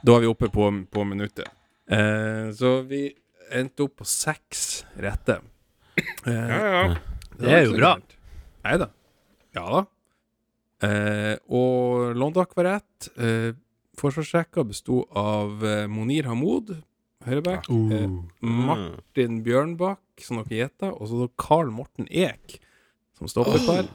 [0.04, 1.48] Da er vi oppe på, på minuttet.
[1.90, 3.10] Uh, så vi
[3.52, 5.40] endte opp på seks rette.
[6.24, 6.96] Uh, Ja, ja.
[7.40, 7.94] Det er jo bra.
[8.64, 8.90] Nei da.
[9.56, 9.80] Ja da.
[10.86, 13.10] Eh, og Londak var rett.
[13.20, 13.52] Eh,
[14.00, 16.70] Forsvarsrekka besto av eh, Monir Hamoud,
[17.26, 17.66] høyreback.
[17.68, 18.06] Eh,
[18.40, 22.58] Martin Bjørnbakk, som dere gjetta, og så Carl Morten Eek,
[23.18, 23.90] som stopperpar.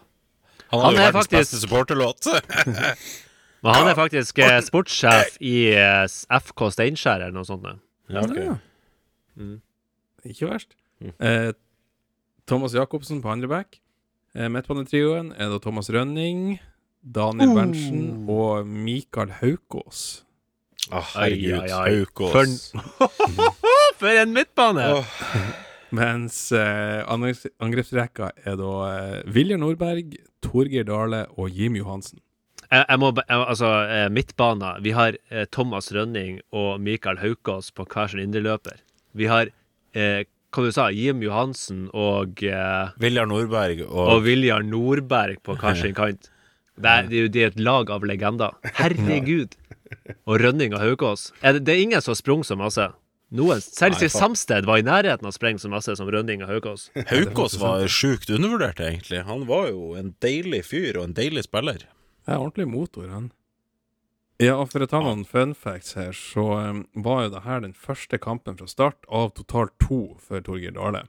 [0.69, 2.29] Han, Han har jo er verdens faktisk- beste supporterlåt.
[3.65, 6.03] Men han er faktisk eh, sportssjef i eh,
[6.37, 7.65] FK Steinkjer eller noe sånt.
[8.11, 8.43] ja, okay.
[8.45, 8.57] Ja.
[9.41, 9.55] Mm.
[10.29, 10.75] Ikke verst.
[11.01, 11.13] Mm.
[11.17, 11.51] Eh,
[12.45, 13.79] Thomas Jacobsen på andre back.
[14.35, 16.57] Eh, Midtbanetrioen er da Thomas Rønning,
[17.05, 17.55] Daniel Oh.
[17.55, 20.01] Berntsen og Mikael Haukås.
[20.91, 21.61] Å, herregud.
[21.61, 21.93] Ai, ai, ai.
[22.01, 22.73] Haukås.
[24.01, 24.89] For en midtbane!
[24.99, 25.15] Oh.
[25.95, 27.05] Mens eh,
[27.63, 32.19] angrepsrekka er da eh, Viljar Nordberg, Torgeir Dale og Jim Johansen.
[32.65, 34.73] Jeg, jeg må, jeg, altså, eh, midtbana.
[34.83, 38.81] Vi har eh, Thomas Rønning og Mikael Haukås på hver sin indreløper.
[39.15, 39.53] Vi har,
[39.95, 40.25] eh,
[40.55, 45.77] hva du sa, Jim Johansen og, eh, Viljar Nordberg og, og Viljar Nordberg på hver
[45.79, 46.31] sin kant.
[46.75, 48.55] Det er, det er jo det er et lag av legender.
[48.79, 49.53] Herregud!
[50.27, 51.29] Og Rønning og Haukås.
[51.45, 52.87] Er det, det er ingen som har sprunget så masse.
[53.35, 54.09] Noen, selv Nei.
[54.11, 56.89] Samsted var i nærheten av å sprenge så masse som Rønning og Haukås.
[57.09, 59.23] Haukås var sjukt undervurdert, egentlig.
[59.27, 61.87] Han var jo en deilig fyr og en deilig spiller.
[62.25, 63.31] Det er ordentlig motor, han.
[64.41, 67.75] Ja, for å ta noen fun facts her, så um, var jo det her den
[67.75, 71.05] første kampen fra start av totalt to for Torgeir Dale.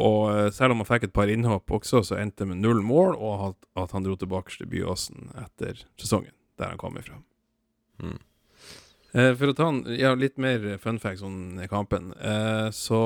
[0.00, 2.80] Og uh, selv om han fikk et par innhopp også, så endte det med null
[2.80, 7.20] mål, og at, at han dro tilbake til Byåsen etter sesongen, der han kom ifra.
[8.00, 8.16] Mm.
[9.12, 13.02] Uh, for å ta en, ja, litt mer fun facts om kampen, uh, så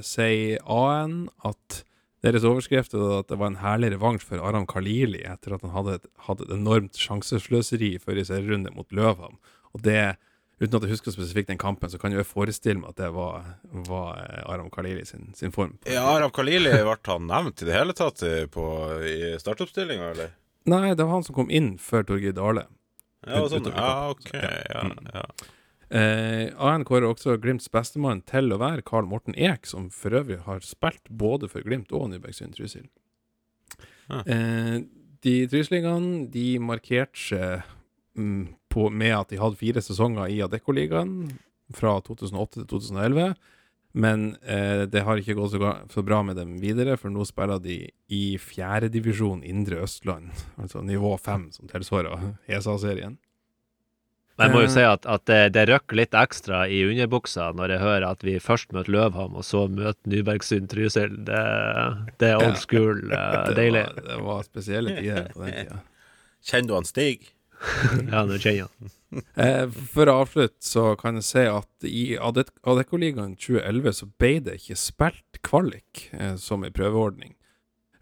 [0.00, 1.82] sier AN at
[2.24, 5.70] deres overskrift er at det var en herlig revansj for Aram Khalili etter at han
[5.76, 9.36] hadde et, hadde et enormt sjansesløseri før i serierunde mot Løvham.
[9.76, 10.16] Og det,
[10.58, 13.44] uten at jeg husker spesifikt den kampen, så kan jeg forestille meg at det var,
[13.86, 15.76] var eh, Aram Khalili sin, sin form.
[15.86, 18.64] Ja, Aram Khalili, ble han nevnt i det hele tatt i- på,
[19.06, 20.34] i startoppstillinga, eller?
[20.68, 22.66] Nei, det var han som kom inn før Torgeir Dale.
[23.26, 23.70] Ja, sånn.
[23.74, 24.26] Ja ok.
[24.34, 24.50] ja.
[24.74, 25.06] Ja, Mm.
[25.14, 25.22] ja.
[25.88, 30.42] Eh, AN kårer også Glimts bestemann til å være Karl Morten Eek, som for øvrig
[30.44, 32.88] har spilt både for Glimt og Nybergsund Trysil.
[34.08, 34.24] Ah.
[34.28, 34.84] Eh,
[35.24, 37.68] de tryslingene de markerte seg
[38.18, 41.30] mm, på, med at de hadde fire sesonger i Adeccoligaen
[41.74, 43.32] fra 2008 til 2011.
[43.98, 47.62] Men eh, det har ikke gått så, så bra med dem videre, for nå spiller
[47.64, 47.80] de
[48.12, 50.28] i fjerdedivisjon Indre Østland,
[50.60, 53.16] altså nivå fem, som tilsvarer ESA-serien.
[54.38, 54.74] Men jeg må jo Eh.
[54.76, 58.36] si at, at det, det røkker litt ekstra i underbuksa når jeg hører at vi
[58.38, 61.16] først møter Løvham, og så møter Nybergsund Trysil.
[61.26, 61.40] Det,
[62.22, 62.60] det er old Ja.
[62.62, 63.00] school.
[63.18, 63.82] eh, deilig.
[63.96, 65.80] Det var, det var spesielle tider på den tida.
[66.48, 67.26] Kjenner du han Stig?
[68.12, 68.92] Ja, nå kjenner han.
[69.40, 74.34] Eh, for å avslutte så kan jeg si at i Adec- Adeccoligaen 2011 så ble
[74.46, 77.32] det ikke spilt kvalik eh, som en prøveordning.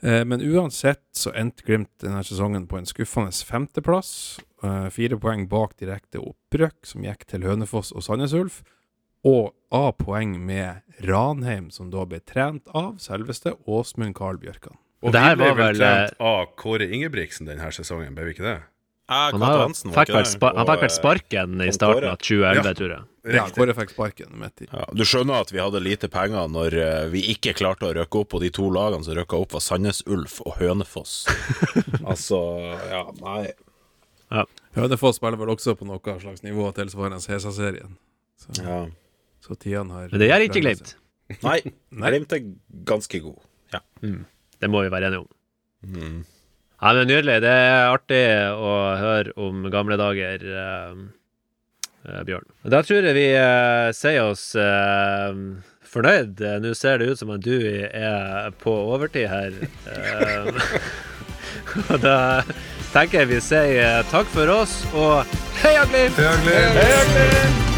[0.04, 4.10] Eh, men uansett så endte Glimt denne sesongen på en skuffende femteplass.
[4.64, 8.62] Eh, fire poeng bak direkte opprykk, som gikk til Hønefoss og Sandnes Ulf.
[9.26, 14.78] Og A-poeng med Ranheim, som da ble trent av selveste Åsmund Karl Bjørkan.
[15.04, 18.46] Og Det vi ble vel vel, trent av Kåre Ingebrigtsen denne sesongen, ble vi ikke
[18.46, 18.56] det?
[19.06, 20.24] Han, har, fikk ikke vel
[20.56, 22.72] han fikk vel eh, sparken i starten av 2011, Ja.
[22.74, 23.04] tror jeg.
[23.36, 24.70] Ja, Kåre fikk sparken midt i.
[24.72, 28.24] Ja, du skjønner at vi hadde lite penger når eh, vi ikke klarte å røkke
[28.24, 31.26] opp, og de to lagene som røkka opp, var Sandnes Ulf og Hønefoss.
[32.10, 32.40] altså,
[32.90, 33.52] ja, nei
[34.76, 37.96] Hønefoss spiller vel også på noe slags nivå tilsvarende Hesa-serien.
[38.36, 38.78] Så, ja.
[39.44, 40.96] så tidene har Men det er ikke Glimt.
[41.42, 41.60] Nei,
[42.00, 42.10] Nei.
[42.12, 42.48] Glimt er
[42.88, 43.38] ganske god.
[43.74, 43.82] Ja.
[44.02, 45.30] Det må vi være enige om.
[45.86, 46.24] Mm.
[46.76, 47.38] Ja, men Nydelig.
[47.44, 50.98] Det er artig å høre om gamle dager, eh,
[52.04, 52.44] eh, Bjørn.
[52.68, 55.40] Da tror jeg vi eh, sier oss eh,
[55.88, 56.42] fornøyd.
[56.60, 59.56] Nå ser det ut som at du er på overtid her.
[59.88, 60.50] Eh,
[61.94, 62.18] og da
[62.96, 66.16] tenker jeg vi sier eh, takk for oss, og heia Glimt!
[66.16, 66.80] Heia Glimt!
[66.80, 67.75] Heia Glimt!